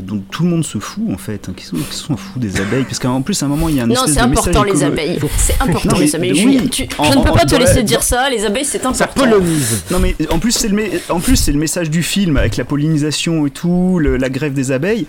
dont 0.00 0.22
tout 0.30 0.42
le 0.42 0.50
monde 0.50 0.64
se 0.64 0.78
fout 0.78 1.04
en 1.10 1.16
fait. 1.16 1.48
hein, 1.48 1.54
qui 1.56 1.64
sont, 1.64 1.76
qui 1.76 1.96
sont 1.96 2.16
fous 2.16 2.38
des 2.38 2.60
abeilles. 2.60 2.84
Parce 2.84 2.98
qu'en 2.98 3.22
plus, 3.22 3.42
à 3.42 3.46
un 3.46 3.48
moment, 3.48 3.68
il 3.70 3.76
y 3.76 3.80
a 3.80 3.84
un 3.84 3.86
Non, 3.86 4.02
c'est 4.06 4.18
important 4.20 4.64
les 4.64 4.82
abeilles. 4.84 5.18
C'est 5.38 5.54
important 5.60 5.88
Non, 5.94 5.98
les 5.98 6.14
abeilles. 6.14 6.32
oui. 6.32 6.38
Julien. 6.40 6.66
Tu- 6.70 6.86
En- 6.98 7.04
je 7.04 7.18
ne 7.18 7.22
peux 7.24 7.30
en- 7.30 7.34
pas 7.34 7.44
te 7.46 7.52
la- 7.54 7.60
laisser 7.60 7.82
dire 7.82 8.02
ça. 8.02 8.28
Les 8.28 8.44
abeilles, 8.44 8.64
c'est 8.66 8.84
important. 8.84 8.98
Ça 8.98 9.06
polonise. 9.06 9.84
Non 9.90 9.98
mais 9.98 10.14
en 10.30 10.38
plus 10.38 10.52
c'est 10.52 10.68
le, 10.68 10.74
me- 10.76 10.90
en 11.10 11.20
plus, 11.20 11.36
c'est 11.36 11.52
le 11.52 11.58
message 11.58 11.88
du 11.90 12.02
film 12.02 12.36
avec 12.36 12.56
la 12.58 12.64
pollinisation 12.64 13.46
et 13.46 13.50
tout, 13.50 13.98
le- 13.98 14.16
la 14.18 14.28
grève 14.28 14.52
des 14.52 14.72
abeilles. 14.72 15.06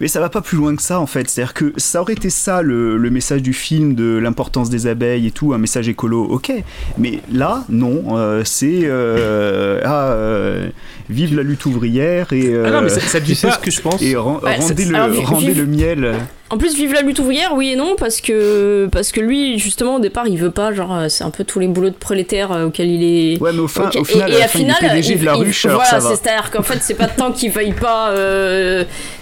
Mais 0.00 0.08
ça 0.08 0.20
va 0.20 0.28
pas 0.28 0.42
plus 0.42 0.58
loin 0.58 0.76
que 0.76 0.82
ça 0.82 1.00
en 1.00 1.06
fait. 1.06 1.28
C'est-à-dire 1.30 1.54
que 1.54 1.72
ça 1.78 2.02
aurait 2.02 2.12
été 2.12 2.28
ça 2.30 2.60
le, 2.62 2.96
le 2.98 3.10
message 3.10 3.40
du 3.42 3.52
film 3.54 3.94
de 3.94 4.18
l'importance 4.18 4.68
des 4.68 4.86
abeilles 4.86 5.26
et 5.26 5.30
tout, 5.30 5.54
un 5.54 5.58
message 5.58 5.88
écolo, 5.88 6.22
ok. 6.24 6.52
Mais 6.98 7.20
là, 7.32 7.64
non, 7.70 8.16
euh, 8.18 8.42
c'est 8.44 8.80
euh, 8.84 9.80
ah, 9.84 10.08
euh, 10.10 10.68
vive 11.08 11.34
la 11.34 11.42
lutte 11.42 11.64
ouvrière 11.66 12.32
et 12.32 12.54
Ah 12.64 12.70
non, 12.70 12.82
mais 12.82 12.88
ça, 12.90 13.00
ça 13.00 13.20
dit 13.20 13.34
pas. 13.34 13.52
ce 13.52 13.58
que 13.58 13.70
je 13.70 13.80
pense 13.80 14.02
et 14.02 14.16
ren- 14.16 14.40
Ouais, 14.42 14.56
rendez, 14.56 14.84
le, 14.84 14.94
alors, 14.94 15.08
vi- 15.08 15.24
rendez 15.24 15.46
vive- 15.46 15.58
le 15.60 15.66
miel. 15.66 16.14
En 16.48 16.58
plus, 16.58 16.76
vive 16.76 16.92
la 16.92 17.02
lutte 17.02 17.18
ouvrière, 17.18 17.54
oui 17.56 17.70
et 17.70 17.76
non, 17.76 17.96
parce 17.98 18.20
que 18.20 18.88
parce 18.92 19.10
que 19.10 19.20
lui, 19.20 19.58
justement, 19.58 19.96
au 19.96 20.00
départ, 20.00 20.28
il 20.28 20.38
veut 20.38 20.52
pas. 20.52 20.72
Genre, 20.72 21.06
c'est 21.08 21.24
un 21.24 21.30
peu 21.30 21.42
tous 21.42 21.58
les 21.58 21.66
boulots 21.66 21.90
de 21.90 21.94
prolétaire 21.96 22.52
auxquels 22.66 22.88
il 22.88 23.02
est. 23.34 23.40
Ouais, 23.42 23.50
mais 23.52 23.58
au, 23.58 23.66
fin, 23.66 23.86
Ok, 23.88 23.96
au 23.98 24.04
final, 24.04 24.30
et, 24.30 24.34
à 24.34 24.36
et 24.36 24.38
la 24.40 24.44
à 24.44 24.48
fin, 24.48 24.58
final, 24.60 24.76
il 24.80 24.84
est 24.84 24.88
PDG 24.90 25.14
il- 25.14 25.20
de 25.20 25.24
la 25.24 25.34
il- 25.34 25.42
ruche, 25.42 25.64
alors 25.64 25.78
voilà, 25.78 25.90
ça 25.90 25.98
va. 25.98 26.10
c'est- 26.14 26.22
c'est-à-dire 26.22 26.50
qu'en 26.52 26.62
fait, 26.62 26.78
c'est 26.82 26.94
pas 26.94 27.08
tant 27.08 27.32
qu'il 27.32 27.50
veuille 27.50 27.72
pas. 27.72 28.12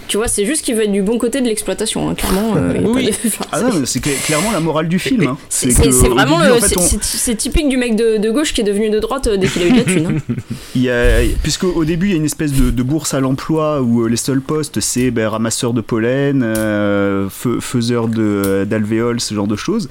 Tu 0.08 0.16
vois, 0.16 0.28
c'est 0.28 0.44
juste 0.46 0.64
qu'il 0.64 0.74
veut 0.74 0.84
être 0.84 0.92
du 0.92 1.02
bon 1.02 1.18
côté 1.18 1.40
de 1.40 1.46
l'exploitation, 1.46 2.08
hein, 2.08 2.14
clairement. 2.14 2.54
euh, 2.56 2.74
Oui. 2.84 3.06
pas 3.06 3.10
de- 3.10 3.16
enfin, 3.28 3.44
Ah 3.52 3.58
c'est- 3.86 4.06
non, 4.06 4.12
clairement 4.24 4.52
la 4.52 4.60
morale 4.60 4.88
du 4.88 4.98
film. 4.98 5.26
hein. 5.26 5.38
C'est 5.48 5.68
vraiment 5.70 6.38
début, 6.38 6.48
le, 6.48 6.54
en 6.54 6.60
fait, 6.60 6.68
c'est- 6.68 6.78
on- 6.78 6.82
c'est 6.82 7.02
c'est 7.02 7.34
typique 7.36 7.68
du 7.68 7.76
mec 7.76 7.96
de, 7.96 8.16
de 8.18 8.30
gauche 8.30 8.52
qui 8.54 8.60
est 8.60 8.64
devenu 8.64 8.90
de 8.90 8.98
droite 9.00 9.26
euh, 9.26 9.36
dès 9.36 9.46
qu'il 9.46 9.62
a 9.62 9.66
eu 9.66 9.72
de 9.72 9.76
la 9.76 9.84
thune. 9.84 10.06
hein. 10.28 10.34
Il 10.74 10.82
y 10.82 10.90
a, 10.90 11.20
puisque 11.42 11.64
au 11.64 11.84
début 11.84 12.06
il 12.08 12.10
y 12.10 12.14
a 12.14 12.16
une 12.18 12.24
espèce 12.24 12.52
de, 12.52 12.70
de 12.70 12.82
bourse 12.82 13.14
à 13.14 13.20
l'emploi 13.20 13.80
où 13.80 14.02
euh, 14.04 14.08
les 14.08 14.16
seuls 14.16 14.40
postes 14.40 14.80
c'est 14.80 15.10
ben, 15.10 15.28
ramasseur 15.28 15.72
de 15.72 15.80
pollen, 15.80 16.42
euh, 16.44 17.28
faiseur 17.60 18.08
de- 18.08 18.66
d'alvéoles, 18.68 19.20
ce 19.20 19.34
genre 19.34 19.46
de 19.46 19.56
choses. 19.56 19.88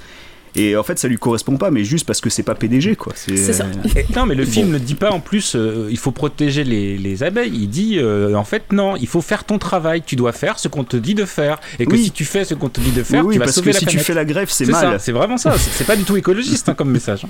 Et 0.56 0.76
en 0.78 0.84
fait 0.84 1.00
ça 1.00 1.08
lui 1.08 1.18
correspond 1.18 1.58
pas, 1.58 1.72
mais 1.72 1.84
juste 1.84 2.06
parce 2.06 2.22
que 2.22 2.30
c'est 2.30 2.44
pas 2.44 2.54
PDG 2.56 2.96
quoi. 2.96 3.14
C'est 3.16 3.36
ça. 3.38 3.66
Et- 3.96 4.06
non, 4.16 4.26
mais 4.28 4.36
le 4.36 4.46
film 4.46 4.70
ne 4.70 4.78
dit 4.78 4.94
pas 4.96 5.10
en 5.12 5.20
plus 5.20 5.56
euh, 5.56 5.88
il 5.90 5.98
faut 5.98 6.12
protéger 6.12 6.64
les, 6.64 6.98
les 6.98 7.24
abeilles. 7.24 7.52
Il 7.54 7.68
dit 7.70 7.98
euh, 7.98 8.36
en 8.36 8.44
fait 8.44 8.72
non, 8.72 8.96
il 8.96 9.08
faut 9.08 9.22
faire 9.22 9.44
ton 9.46 9.58
travail. 9.58 10.04
Tu 10.06 10.16
dois 10.16 10.32
faire 10.32 10.60
ce 10.60 10.68
qu'on 10.68 10.84
te 10.84 10.96
dit 10.98 11.16
de 11.16 11.26
faire. 11.26 11.60
Et 11.80 11.86
que 11.86 11.92
Oui. 11.94 12.04
si 12.06 12.12
tu 12.12 12.24
fais 12.26 12.46
ce 12.46 12.54
qu'on 12.54 12.70
te 12.70 12.80
dit 12.80 12.92
de 12.92 13.02
faire, 13.04 13.26
Oui, 13.26 13.34
tu 13.36 13.40
vas 13.40 13.46
parce 13.46 13.56
sauver 13.56 13.72
que 13.72 13.76
la 13.76 13.80
si 13.80 13.86
tu 13.88 14.00
fais 14.00 14.14
la 14.14 14.26
grève 14.26 14.50
c'est 14.52 14.66
mal. 14.68 15.00
c'est 15.00 15.12
vraiment 15.12 15.38
ça. 15.38 15.56
C'est 15.58 15.86
pas 15.88 15.96
du 15.96 16.04
tout 16.04 16.16
écologiste 16.18 16.70
hein, 16.70 16.76
comme 16.76 16.92
message. 16.92 17.26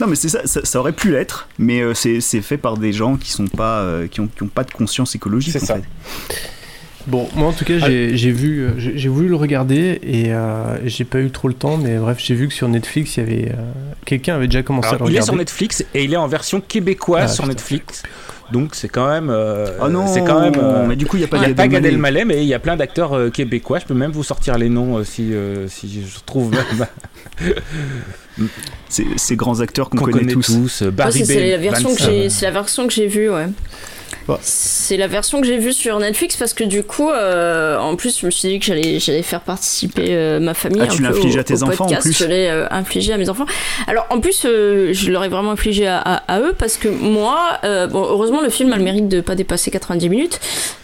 Non 0.00 0.06
mais 0.06 0.14
c'est 0.14 0.28
ça, 0.28 0.42
ça, 0.46 0.60
ça 0.64 0.78
aurait 0.78 0.92
pu 0.92 1.10
l'être, 1.10 1.48
mais 1.58 1.80
euh, 1.80 1.92
c'est 1.92 2.20
fait 2.40 2.56
par 2.56 2.76
des 2.78 2.92
gens 2.92 3.16
qui 3.16 3.32
sont 3.32 3.48
pas, 3.48 3.80
euh, 3.80 4.06
qui 4.06 4.20
ont, 4.20 4.28
qui 4.28 4.44
ont 4.44 4.48
pas 4.48 4.62
de 4.62 4.70
conscience 4.70 5.14
écologique. 5.16 5.52
C'est 5.52 5.58
ça. 5.58 5.74
fait. 5.76 5.82
Bon, 7.08 7.26
moi 7.34 7.48
en 7.48 7.52
tout 7.52 7.64
cas, 7.64 7.78
j'ai 7.78 8.16
j'ai 8.18 8.30
vu, 8.30 8.60
euh, 8.60 8.70
j'ai 8.76 8.98
j'ai 8.98 9.08
voulu 9.08 9.28
le 9.28 9.36
regarder 9.36 9.98
et 10.02 10.32
euh, 10.32 10.76
j'ai 10.86 11.04
pas 11.04 11.20
eu 11.20 11.30
trop 11.30 11.48
le 11.48 11.54
temps, 11.54 11.78
mais 11.78 11.96
bref, 11.96 12.18
j'ai 12.20 12.34
vu 12.34 12.48
que 12.48 12.52
sur 12.54 12.68
Netflix, 12.68 13.16
il 13.16 13.20
y 13.20 13.22
avait 13.22 13.48
euh, 13.52 13.54
quelqu'un 14.04 14.34
avait 14.34 14.46
déjà 14.46 14.62
commencé 14.62 14.88
Alors, 14.90 15.02
à 15.02 15.04
le 15.06 15.10
il 15.10 15.16
est 15.16 15.20
regarder. 15.20 15.26
sur 15.26 15.36
Netflix 15.36 15.84
et 15.94 16.04
il 16.04 16.12
est 16.12 16.16
en 16.18 16.26
version 16.28 16.60
québécoise 16.60 17.22
Ah, 17.24 17.28
sur 17.28 17.44
putain. 17.44 17.54
Netflix. 17.54 18.02
donc 18.52 18.74
c'est 18.74 18.88
quand 18.90 19.08
même. 19.08 19.30
euh, 19.30 19.68
Ah 19.80 19.88
non, 19.88 20.06
c'est 20.06 20.22
quand 20.22 20.38
même. 20.40 20.52
euh, 20.58 20.84
mais 20.86 20.96
du 20.96 21.06
coup, 21.06 21.16
il 21.16 21.20
y 21.20 21.24
a 21.24 21.28
pas 21.28 21.38
il 21.38 21.42
y 21.42 21.44
a 21.44 21.48
Gad 21.48 21.56
pas 21.56 21.68
Gad 21.68 21.86
Elmaleh. 21.86 22.26
Mais 22.26 22.42
il 22.42 22.48
y 22.48 22.52
a 22.52 22.58
plein 22.58 22.76
d'acteurs 22.76 23.14
euh, 23.14 23.30
québécois. 23.30 23.78
Je 23.78 23.86
peux 23.86 23.94
même 23.94 24.10
vous 24.12 24.22
sortir 24.22 24.58
les 24.58 24.68
noms 24.68 24.98
euh, 24.98 25.04
si, 25.04 25.32
euh, 25.32 25.66
si 25.66 26.02
je 26.06 26.18
trouve 26.26 26.50
même 26.50 26.86
Ces, 28.90 29.04
ces 29.16 29.34
grands 29.36 29.60
acteurs 29.60 29.88
qu'on 29.90 29.96
qu'on 29.98 30.04
connaît, 30.04 30.20
connaît 30.20 30.32
tous. 30.34 30.46
tous. 30.46 30.84
c'est 31.10 31.24
c'est 31.24 31.50
la 31.50 31.56
version 31.56 31.94
que 31.94 32.02
j'ai, 32.02 32.28
c'est 32.30 32.44
la 32.44 32.52
version 32.52 32.86
que 32.86 32.92
j'ai 32.92 33.06
vue, 33.06 33.30
ouais. 33.30 33.46
C'est 34.42 34.96
la 34.96 35.06
version 35.06 35.40
que 35.40 35.46
j'ai 35.46 35.58
vue 35.58 35.72
sur 35.72 35.98
Netflix 35.98 36.36
parce 36.36 36.52
que 36.54 36.64
du 36.64 36.82
coup, 36.82 37.10
euh, 37.10 37.78
en 37.78 37.96
plus, 37.96 38.18
je 38.20 38.26
me 38.26 38.30
suis 38.30 38.48
dit 38.48 38.58
que 38.58 38.64
j'allais, 38.66 38.98
j'allais 39.00 39.22
faire 39.22 39.40
participer 39.40 40.08
euh, 40.10 40.38
ma 40.40 40.54
famille. 40.54 40.80
Ah, 40.82 40.84
un 40.84 40.88
tu 40.96 41.02
l'as 41.02 41.10
peu 41.10 41.16
infligé 41.18 41.36
au- 41.38 41.40
à 41.40 41.44
tes 41.44 41.54
enfants, 41.62 41.84
en 41.84 41.88
plus 42.02 42.12
Je 42.18 42.24
l'ai 42.26 42.48
euh, 42.48 42.66
infligé 42.70 43.12
à 43.12 43.16
mes 43.16 43.28
enfants. 43.30 43.46
Alors 43.86 44.06
en 44.10 44.20
plus, 44.20 44.42
je 44.44 45.10
l'aurais 45.10 45.28
vraiment 45.28 45.52
infligé 45.52 45.86
à, 45.86 45.98
à- 45.98 46.34
à 46.34 46.40
eux 46.40 46.54
parce 46.56 46.76
que 46.76 46.88
moi, 46.88 47.58
bon, 47.62 48.02
heureusement, 48.04 48.40
le 48.40 48.50
film 48.50 48.72
a 48.72 48.76
le 48.76 48.82
mérite 48.84 49.08
de 49.08 49.20
pas 49.20 49.34
dépasser 49.34 49.70
90 49.70 50.08
minutes. 50.08 50.40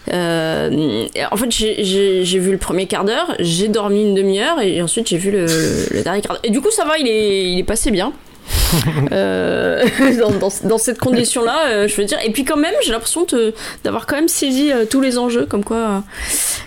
En 0.09 1.37
fait, 1.37 1.51
j'ai, 1.51 1.85
j'ai- 1.85 2.25
j'ai 2.25 2.39
vu 2.39 2.53
le 2.53 2.59
premier 2.59 2.87
quart 2.87 3.05
d'heure, 3.05 3.35
j'ai 3.41 3.69
dormi 3.69 4.03
une 4.03 4.15
demi-heure 4.15 4.61
et 4.61 4.81
ensuite 4.83 5.09
j'ai 5.09 5.19
vu 5.19 5.31
le, 5.31 5.47
le 5.91 6.03
dernier 6.03 6.21
quart 6.21 6.33
d'heure. 6.33 6.41
Et 6.45 6.51
du 6.51 6.61
coup, 6.61 6.71
ça 6.71 6.85
va, 6.85 6.99
il 6.99 7.07
est, 7.07 7.51
il 7.53 7.59
est 7.59 7.63
passé 7.65 7.91
bien. 7.91 8.13
Euh, 9.13 9.85
dans, 10.21 10.31
dans- 10.33 10.69
dans 10.69 10.79
cette 10.79 10.99
condition-là, 10.99 11.69
euh, 11.69 11.89
je 11.89 11.95
veux 11.97 12.05
dire. 12.05 12.19
Et 12.25 12.33
puis 12.33 12.45
quand 12.45 12.57
même, 12.57 12.75
j'ai 12.85 12.91
l'impression 12.91 13.25
d'avoir 13.85 14.07
quand 14.07 14.17
même 14.17 14.27
saisi 14.29 14.73
euh, 14.73 14.85
tous 14.85 15.01
les 15.01 15.17
enjeux, 15.17 15.47
comme 15.47 15.63
quoi, 15.63 15.77
euh, 15.77 15.99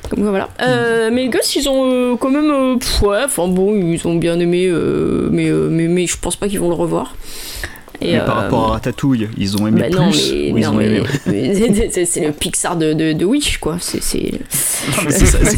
comme 0.09 0.19
quoi 0.21 0.29
voilà. 0.29 0.49
Euh, 0.61 1.09
mais 1.11 1.23
les 1.23 1.29
gosses, 1.29 1.55
ils 1.57 1.67
ont 1.67 1.91
euh, 1.91 2.15
quand 2.15 2.29
même, 2.29 2.49
euh, 2.49 2.77
pff, 2.77 3.01
ouais, 3.01 3.23
enfin 3.25 3.47
bon, 3.49 3.75
ils 3.75 4.07
ont 4.07 4.15
bien 4.15 4.39
aimé, 4.39 4.67
euh, 4.67 5.27
mais, 5.31 5.49
euh, 5.49 5.67
mais 5.69 5.87
mais 5.87 6.07
je 6.07 6.15
pense 6.17 6.37
pas 6.37 6.47
qu'ils 6.47 6.59
vont 6.61 6.69
le 6.69 6.75
revoir. 6.75 7.13
Et, 7.99 8.13
Mais 8.13 8.19
par 8.19 8.35
rapport 8.35 8.67
à 8.67 8.71
Ratatouille, 8.73 9.27
ils 9.37 9.57
ont 9.57 9.65
aimé 9.67 9.81
bah 9.81 9.87
plus 9.89 9.95
non, 9.99 10.11
mais, 10.11 10.51
ou 10.51 10.57
ils 10.59 10.63
non, 10.63 10.69
ont 10.69 10.73
mais- 10.75 10.85
aimé 10.85 11.03
mais 11.25 12.05
c'est 12.05 12.19
le 12.25 12.31
Pixar 12.31 12.75
de, 12.77 12.93
de, 12.93 13.11
de 13.13 13.25
Wish, 13.25 13.57
quoi. 13.57 13.77
C'est 13.81 14.31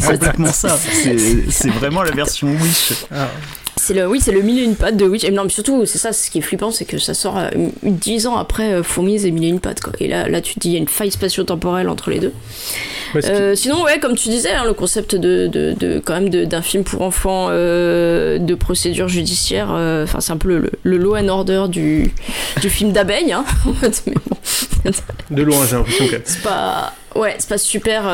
complètement 0.06 0.52
ça. 0.52 0.76
C'est 0.78 1.16
c'est 1.50 1.68
vraiment 1.70 2.02
la 2.02 2.12
version 2.12 2.48
Wish. 2.48 2.92
C'est 3.90 3.96
le, 3.96 4.06
oui, 4.06 4.20
c'est 4.20 4.30
le 4.30 4.42
mille 4.42 4.60
et 4.60 4.62
une 4.62 4.76
pattes 4.76 4.96
de 4.96 5.04
Witch. 5.04 5.24
Et 5.24 5.32
non, 5.32 5.42
mais 5.42 5.50
surtout, 5.50 5.84
c'est 5.84 5.98
ça, 5.98 6.12
ce 6.12 6.30
qui 6.30 6.38
est 6.38 6.42
flippant, 6.42 6.70
c'est 6.70 6.84
que 6.84 6.98
ça 6.98 7.12
sort 7.12 7.36
euh, 7.36 7.48
dix 7.82 8.28
ans 8.28 8.36
après 8.36 8.72
euh, 8.74 8.82
Fourmise 8.84 9.26
et 9.26 9.32
mille 9.32 9.44
et 9.46 9.48
une 9.48 9.58
pattes, 9.58 9.80
quoi. 9.80 9.92
Et 9.98 10.06
là, 10.06 10.28
là, 10.28 10.40
tu 10.40 10.54
te 10.54 10.60
dis, 10.60 10.68
il 10.68 10.72
y 10.74 10.76
a 10.76 10.78
une 10.78 10.86
faille 10.86 11.10
spatio-temporelle 11.10 11.88
entre 11.88 12.08
les 12.10 12.20
deux. 12.20 12.32
Ouais, 13.16 13.20
ce 13.22 13.26
qui- 13.26 13.32
Euh, 13.32 13.54
sinon, 13.56 13.82
ouais, 13.82 13.98
comme 13.98 14.14
tu 14.14 14.28
disais, 14.28 14.52
hein, 14.52 14.62
le 14.64 14.74
concept 14.74 15.16
de, 15.16 15.48
de, 15.48 15.72
de- 15.72 15.98
quand 15.98 16.12
même 16.20 16.28
d'un 16.28 16.62
film 16.62 16.84
pour 16.84 17.02
enfants 17.02 17.48
euh, 17.50 18.38
de 18.38 18.54
procédure 18.54 19.08
judiciaire, 19.08 19.70
enfin, 19.70 20.20
c'est 20.20 20.30
un 20.30 20.36
peu 20.36 20.46
le, 20.56 20.70
le 20.84 20.96
law 20.96 21.16
and 21.16 21.26
order 21.26 21.64
du, 21.68 22.12
du 22.60 22.70
film 22.70 22.92
d'abeille, 22.92 23.32
hein. 23.32 23.44
Mais 24.06 24.14
bon, 24.14 24.90
De 25.32 25.42
loin, 25.42 25.66
j'ai 25.68 25.74
l'impression 25.74 26.06
que. 26.06 26.16
c'est 26.24 26.42
pas, 26.42 26.94
ouais, 27.16 27.34
c'est 27.40 27.48
pas 27.48 27.58
super, 27.58 28.04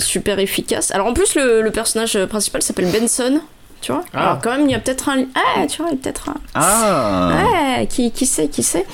super 0.00 0.40
efficace. 0.40 0.90
Alors 0.90 1.06
en 1.06 1.12
plus, 1.14 1.36
le, 1.36 1.62
le 1.62 1.70
personnage 1.70 2.18
principal 2.26 2.60
s'appelle 2.62 2.90
Benson. 2.90 3.40
Tu 3.82 3.92
vois 3.92 4.04
Ah. 4.14 4.22
Alors 4.30 4.40
quand 4.40 4.50
même, 4.56 4.66
il 4.68 4.72
y 4.72 4.74
a 4.74 4.78
peut-être 4.78 5.08
un... 5.10 5.24
Ah, 5.34 5.66
tu 5.66 5.82
vois, 5.82 5.90
il 5.90 5.96
y 5.96 5.98
a 5.98 6.02
peut-être 6.02 6.28
un... 6.30 6.36
Ah 6.54 7.42
Ouais, 7.52 7.86
qui, 7.88 8.10
qui 8.12 8.24
sait, 8.26 8.48
qui 8.48 8.62
sait. 8.62 8.86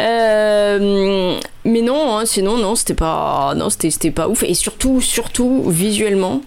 Euh, 0.00 1.38
mais 1.64 1.80
non, 1.82 2.16
hein, 2.18 2.26
sinon, 2.26 2.56
non, 2.58 2.74
c'était 2.74 2.94
pas, 2.94 3.54
non, 3.56 3.68
c'était, 3.70 4.10
pas 4.10 4.28
ouf. 4.28 4.42
Et 4.42 4.54
surtout, 4.54 5.00
surtout, 5.00 5.62
visuellement, 5.68 6.42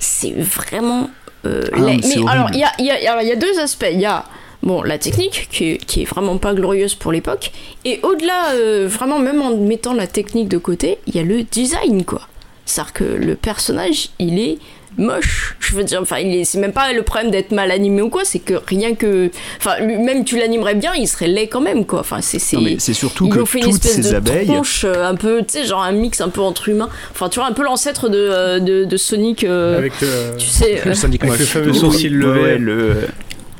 c'est 0.00 0.32
vraiment. 0.32 1.10
euh, 1.44 1.64
Ah, 1.72 1.78
mais 1.78 2.00
mais 2.02 2.28
alors, 2.28 2.48
il 2.52 2.58
y 2.60 2.64
a, 2.64 2.72
y, 2.78 2.90
a, 3.06 3.12
alors, 3.12 3.22
y 3.22 3.32
a 3.32 3.36
deux 3.36 3.58
aspects. 3.60 3.86
Il 3.92 4.00
y 4.00 4.06
a. 4.06 4.24
Bon, 4.62 4.82
la 4.82 4.98
technique, 4.98 5.48
qui 5.52 5.72
est, 5.72 5.76
qui 5.76 6.02
est 6.02 6.06
vraiment 6.06 6.38
pas 6.38 6.52
glorieuse 6.54 6.94
pour 6.94 7.12
l'époque. 7.12 7.52
Et 7.84 8.00
au-delà, 8.02 8.52
euh, 8.54 8.88
vraiment, 8.90 9.18
même 9.20 9.40
en 9.42 9.54
mettant 9.56 9.92
la 9.92 10.06
technique 10.08 10.48
de 10.48 10.58
côté, 10.58 10.98
il 11.06 11.14
y 11.14 11.20
a 11.20 11.22
le 11.22 11.42
design, 11.44 12.04
quoi. 12.04 12.22
C'est-à-dire 12.64 12.92
que 12.94 13.04
le 13.04 13.36
personnage, 13.36 14.08
il 14.18 14.40
est 14.40 14.58
moche. 14.98 15.56
Je 15.60 15.74
veux 15.74 15.84
dire, 15.84 16.00
enfin, 16.02 16.16
c'est 16.44 16.58
même 16.58 16.72
pas 16.72 16.92
le 16.92 17.02
problème 17.02 17.30
d'être 17.30 17.50
mal 17.52 17.70
animé 17.70 18.02
ou 18.02 18.08
quoi, 18.08 18.22
c'est 18.24 18.38
que 18.38 18.54
rien 18.66 18.94
que. 18.94 19.30
Enfin, 19.58 19.80
même 19.80 20.24
tu 20.24 20.38
l'animerais 20.38 20.74
bien, 20.74 20.92
il 20.94 21.06
serait 21.08 21.28
laid 21.28 21.48
quand 21.48 21.60
même, 21.60 21.84
quoi. 21.86 22.00
Enfin, 22.00 22.20
c'est. 22.20 22.38
surtout 22.38 23.26
ils 23.26 23.32
que 23.32 23.38
ont 23.40 23.46
fait 23.46 23.58
une 23.58 23.64
toutes 23.66 23.84
espèce 23.84 24.04
ces 24.06 24.10
de 24.12 24.16
abeilles. 24.16 24.46
tronche 24.46 24.84
euh, 24.84 25.04
un 25.08 25.14
peu, 25.14 25.38
tu 25.40 25.58
sais, 25.60 25.64
genre 25.64 25.82
un 25.82 25.92
mix 25.92 26.20
un 26.20 26.28
peu 26.28 26.40
entre 26.40 26.68
humains. 26.68 26.88
Enfin, 27.12 27.28
tu 27.28 27.38
vois, 27.38 27.48
un 27.48 27.52
peu 27.52 27.62
l'ancêtre 27.64 28.08
de, 28.08 28.16
euh, 28.18 28.58
de, 28.60 28.84
de 28.84 28.96
Sonic. 28.96 29.44
euh, 29.44 29.78
Avec 29.78 29.92
le, 30.00 30.36
tu 30.38 30.46
sais. 30.46 30.80
euh, 30.86 30.94
Sonic 30.94 31.22
avec 31.24 31.38
le 31.38 31.44
fameux 31.46 31.72
Ouais, 31.72 31.78
sourcil 31.78 32.14
levé. 32.14 32.40
ouais, 32.40 32.58
le, 32.58 32.94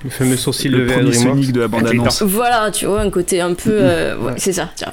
Le 0.05 0.11
fameux 0.11 0.37
sourcil 0.37 0.71
le 0.73 0.79
levé 0.85 0.95
à. 0.95 1.13
Sonic 1.13 1.53
de 1.53 1.61
la 1.61 1.69
bande-annonce. 1.69 2.23
Voilà, 2.23 2.71
tu 2.71 2.87
vois, 2.87 3.01
un 3.01 3.11
côté 3.11 3.41
un 3.41 3.55
peu. 3.55 3.71
euh, 3.73 4.17
ouais, 4.19 4.33
c'est 4.37 4.53
ça, 4.53 4.71
tiens. 4.77 4.93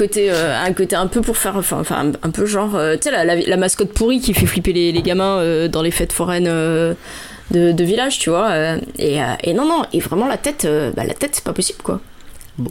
Côté, 0.00 0.30
euh, 0.30 0.58
un 0.58 0.72
côté 0.72 0.96
un 0.96 1.06
peu 1.08 1.20
pour 1.20 1.36
faire. 1.36 1.56
Enfin, 1.56 1.78
enfin 1.78 2.10
un, 2.22 2.30
peu 2.30 2.46
genre. 2.46 2.74
euh, 2.74 2.94
tu 2.96 3.02
sais, 3.02 3.10
la, 3.10 3.24
la, 3.24 3.36
la 3.36 3.56
mascotte 3.58 3.92
pourrie 3.92 4.18
qui 4.20 4.32
fait 4.32 4.46
flipper 4.46 4.72
les, 4.72 4.92
les 4.92 5.02
gamins 5.02 5.36
euh, 5.40 5.68
dans 5.68 5.82
les 5.82 5.90
fêtes 5.90 6.12
foraines. 6.14 6.48
euh, 6.48 6.94
de, 7.50 7.72
de 7.72 7.84
village, 7.84 8.18
tu 8.20 8.30
vois, 8.30 8.48
euh, 8.50 8.78
et, 8.96 9.20
euh, 9.20 9.26
et 9.42 9.54
non, 9.54 9.66
non, 9.66 9.82
et 9.92 9.98
vraiment 9.98 10.28
la 10.28 10.36
tête, 10.36 10.64
euh, 10.66 10.92
bah, 10.96 11.02
la 11.04 11.14
tête, 11.14 11.32
c'est 11.34 11.42
pas 11.42 11.52
possible, 11.52 11.80
quoi. 11.82 12.00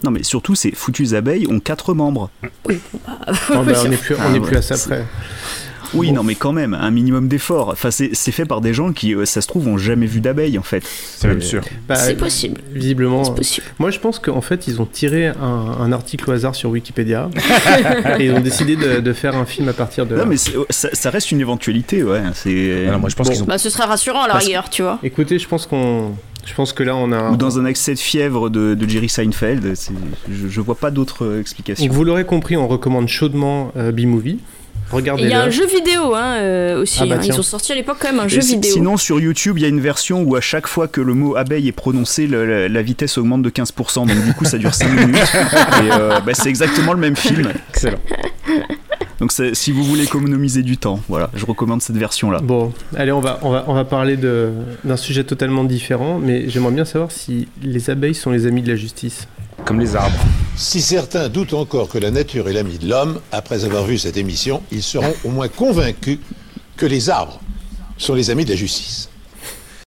Non, 0.05 0.09
mais 0.11 0.23
surtout, 0.23 0.55
ces 0.55 0.71
foutues 0.71 1.15
abeilles 1.15 1.47
ont 1.51 1.59
quatre 1.59 1.93
membres. 1.93 2.29
Oh, 2.69 2.69
bah, 3.49 3.73
on 3.83 3.89
n'est 3.89 3.97
plus, 3.97 4.15
on 4.15 4.19
Ah, 4.21 4.35
est 4.35 4.39
plus 4.39 4.55
à 4.55 4.61
ça 4.61 4.75
près. 4.77 5.03
Oui, 5.93 6.11
non, 6.11 6.23
mais 6.23 6.35
quand 6.35 6.51
même, 6.53 6.73
un 6.73 6.91
minimum 6.91 7.27
d'effort. 7.27 7.69
Enfin, 7.69 7.91
c'est 7.91 8.11
c'est 8.13 8.31
fait 8.31 8.45
par 8.45 8.61
des 8.61 8.73
gens 8.73 8.93
qui, 8.93 9.13
euh, 9.15 9.25
ça 9.25 9.41
se 9.41 9.47
trouve, 9.47 9.67
ont 9.67 9.77
jamais 9.77 10.05
vu 10.05 10.19
d'abeilles, 10.21 10.57
en 10.59 10.63
fait. 10.63 10.83
C'est 10.85 11.27
même 11.27 11.41
sûr. 11.41 11.63
Bah, 11.87 11.95
c'est 11.95 12.15
possible, 12.15 12.61
Visiblement. 12.73 13.23
c'est 13.23 13.31
euh, 13.31 13.35
possible. 13.35 13.65
Moi, 13.79 13.91
je 13.91 13.99
pense 13.99 14.19
qu'en 14.19 14.41
fait, 14.41 14.67
ils 14.67 14.81
ont 14.81 14.85
tiré 14.85 15.27
un, 15.27 15.33
un 15.79 15.91
article 15.91 16.29
au 16.29 16.33
hasard 16.33 16.55
sur 16.55 16.69
Wikipédia 16.71 17.29
et 18.19 18.25
ils 18.25 18.31
ont 18.33 18.39
décidé 18.39 18.75
de, 18.75 18.99
de 18.99 19.13
faire 19.13 19.35
un 19.35 19.45
film 19.45 19.67
à 19.69 19.73
partir 19.73 20.05
de. 20.05 20.13
Non, 20.15 20.21
là. 20.21 20.25
mais 20.25 20.37
ça, 20.37 20.89
ça 20.93 21.09
reste 21.09 21.31
une 21.31 21.41
éventualité, 21.41 22.03
ouais. 22.03 22.21
C'est 22.33 22.85
Alors, 22.87 22.99
moi, 22.99 23.09
je 23.09 23.15
pense 23.15 23.27
Bon. 23.27 23.33
qu'ils 23.33 23.43
ont. 23.43 23.47
Bah, 23.47 23.57
ce 23.57 23.69
serait 23.69 23.85
rassurant 23.85 24.23
à 24.23 24.27
la 24.27 24.35
rigueur, 24.35 24.69
tu 24.69 24.81
vois. 24.81 24.99
Écoutez, 25.03 25.39
je 25.39 25.47
pense 25.47 25.65
qu'on, 25.65 26.11
je 26.45 26.53
pense 26.53 26.73
que 26.73 26.83
là, 26.83 26.95
on 26.95 27.11
a. 27.11 27.31
ou 27.31 27.37
dans 27.37 27.59
un 27.59 27.65
accès 27.65 27.93
de 27.93 27.99
fièvre 27.99 28.49
de, 28.49 28.75
de 28.75 28.89
Jerry 28.89 29.09
Seinfeld. 29.09 29.75
c'est- 29.75 29.93
Je, 30.31 30.47
je 30.47 30.61
vois 30.61 30.75
pas 30.75 30.91
d'autres 30.91 31.25
euh, 31.25 31.39
explications. 31.41 31.85
Donc, 31.85 31.93
vous 31.93 32.03
l'aurez 32.03 32.25
compris, 32.25 32.57
on 32.57 32.67
recommande 32.67 33.07
chaudement 33.07 33.71
euh, 33.77 33.91
B-Movie. 33.91 34.39
Il 34.97 35.05
y 35.27 35.33
a 35.33 35.41
un 35.43 35.49
jeu 35.49 35.67
vidéo 35.67 36.15
hein, 36.15 36.37
euh, 36.39 36.81
aussi. 36.81 36.99
Ah 37.01 37.05
bah 37.05 37.15
hein. 37.19 37.23
Ils 37.23 37.39
ont 37.39 37.43
sorti 37.43 37.71
à 37.71 37.75
l'époque 37.75 37.97
quand 37.99 38.09
même 38.11 38.19
un 38.21 38.25
Et 38.25 38.29
jeu 38.29 38.41
si- 38.41 38.53
vidéo. 38.55 38.71
Sinon, 38.73 38.97
sur 38.97 39.19
YouTube, 39.19 39.57
il 39.57 39.61
y 39.61 39.65
a 39.65 39.67
une 39.67 39.79
version 39.79 40.23
où 40.23 40.35
à 40.35 40.41
chaque 40.41 40.67
fois 40.67 40.87
que 40.87 40.99
le 41.01 41.13
mot 41.13 41.35
abeille 41.35 41.67
est 41.67 41.71
prononcé, 41.73 42.25
le- 42.27 42.45
la, 42.45 42.67
la 42.69 42.81
vitesse 42.81 43.17
augmente 43.17 43.41
de 43.43 43.49
15%. 43.49 44.07
Donc 44.07 44.25
du 44.25 44.33
coup, 44.33 44.45
ça 44.45 44.57
dure 44.57 44.73
5 44.73 44.89
minutes. 44.89 45.15
Et 45.83 45.91
euh, 45.91 46.19
bah, 46.21 46.33
c'est 46.33 46.49
exactement 46.49 46.93
le 46.93 46.99
même 46.99 47.15
film. 47.15 47.51
Excellent. 47.69 47.99
Donc 49.19 49.33
si 49.53 49.71
vous 49.73 49.83
voulez 49.83 50.03
économiser 50.03 50.61
du 50.63 50.77
temps, 50.77 51.01
voilà, 51.09 51.29
je 51.35 51.45
recommande 51.45 51.81
cette 51.81 51.97
version-là. 51.97 52.39
Bon, 52.41 52.71
allez, 52.95 53.11
on 53.11 53.19
va, 53.19 53.39
on 53.41 53.49
va, 53.51 53.65
on 53.67 53.73
va 53.73 53.83
parler 53.83 54.15
d'un 54.17 54.95
sujet 54.97 55.25
totalement 55.25 55.65
différent, 55.65 56.19
mais 56.19 56.49
j'aimerais 56.49 56.71
bien 56.71 56.85
savoir 56.85 57.11
si 57.11 57.49
les 57.61 57.89
abeilles 57.89 58.15
sont 58.15 58.31
les 58.31 58.45
amis 58.47 58.61
de 58.61 58.69
la 58.69 58.77
justice. 58.77 59.27
Si 60.55 60.81
certains 60.81 61.29
doutent 61.29 61.53
encore 61.53 61.89
que 61.89 61.99
la 61.99 62.09
nature 62.09 62.49
est 62.49 62.53
l'ami 62.53 62.79
de 62.79 62.89
l'homme, 62.89 63.21
après 63.31 63.65
avoir 63.65 63.83
vu 63.85 63.99
cette 63.99 64.17
émission, 64.17 64.63
ils 64.71 64.81
seront 64.81 65.13
au 65.23 65.29
moins 65.29 65.47
convaincus 65.47 66.17
que 66.75 66.87
les 66.87 67.09
arbres 67.09 67.39
sont 67.97 68.15
les 68.15 68.31
amis 68.31 68.45
de 68.45 68.49
la 68.49 68.55
justice. 68.55 69.08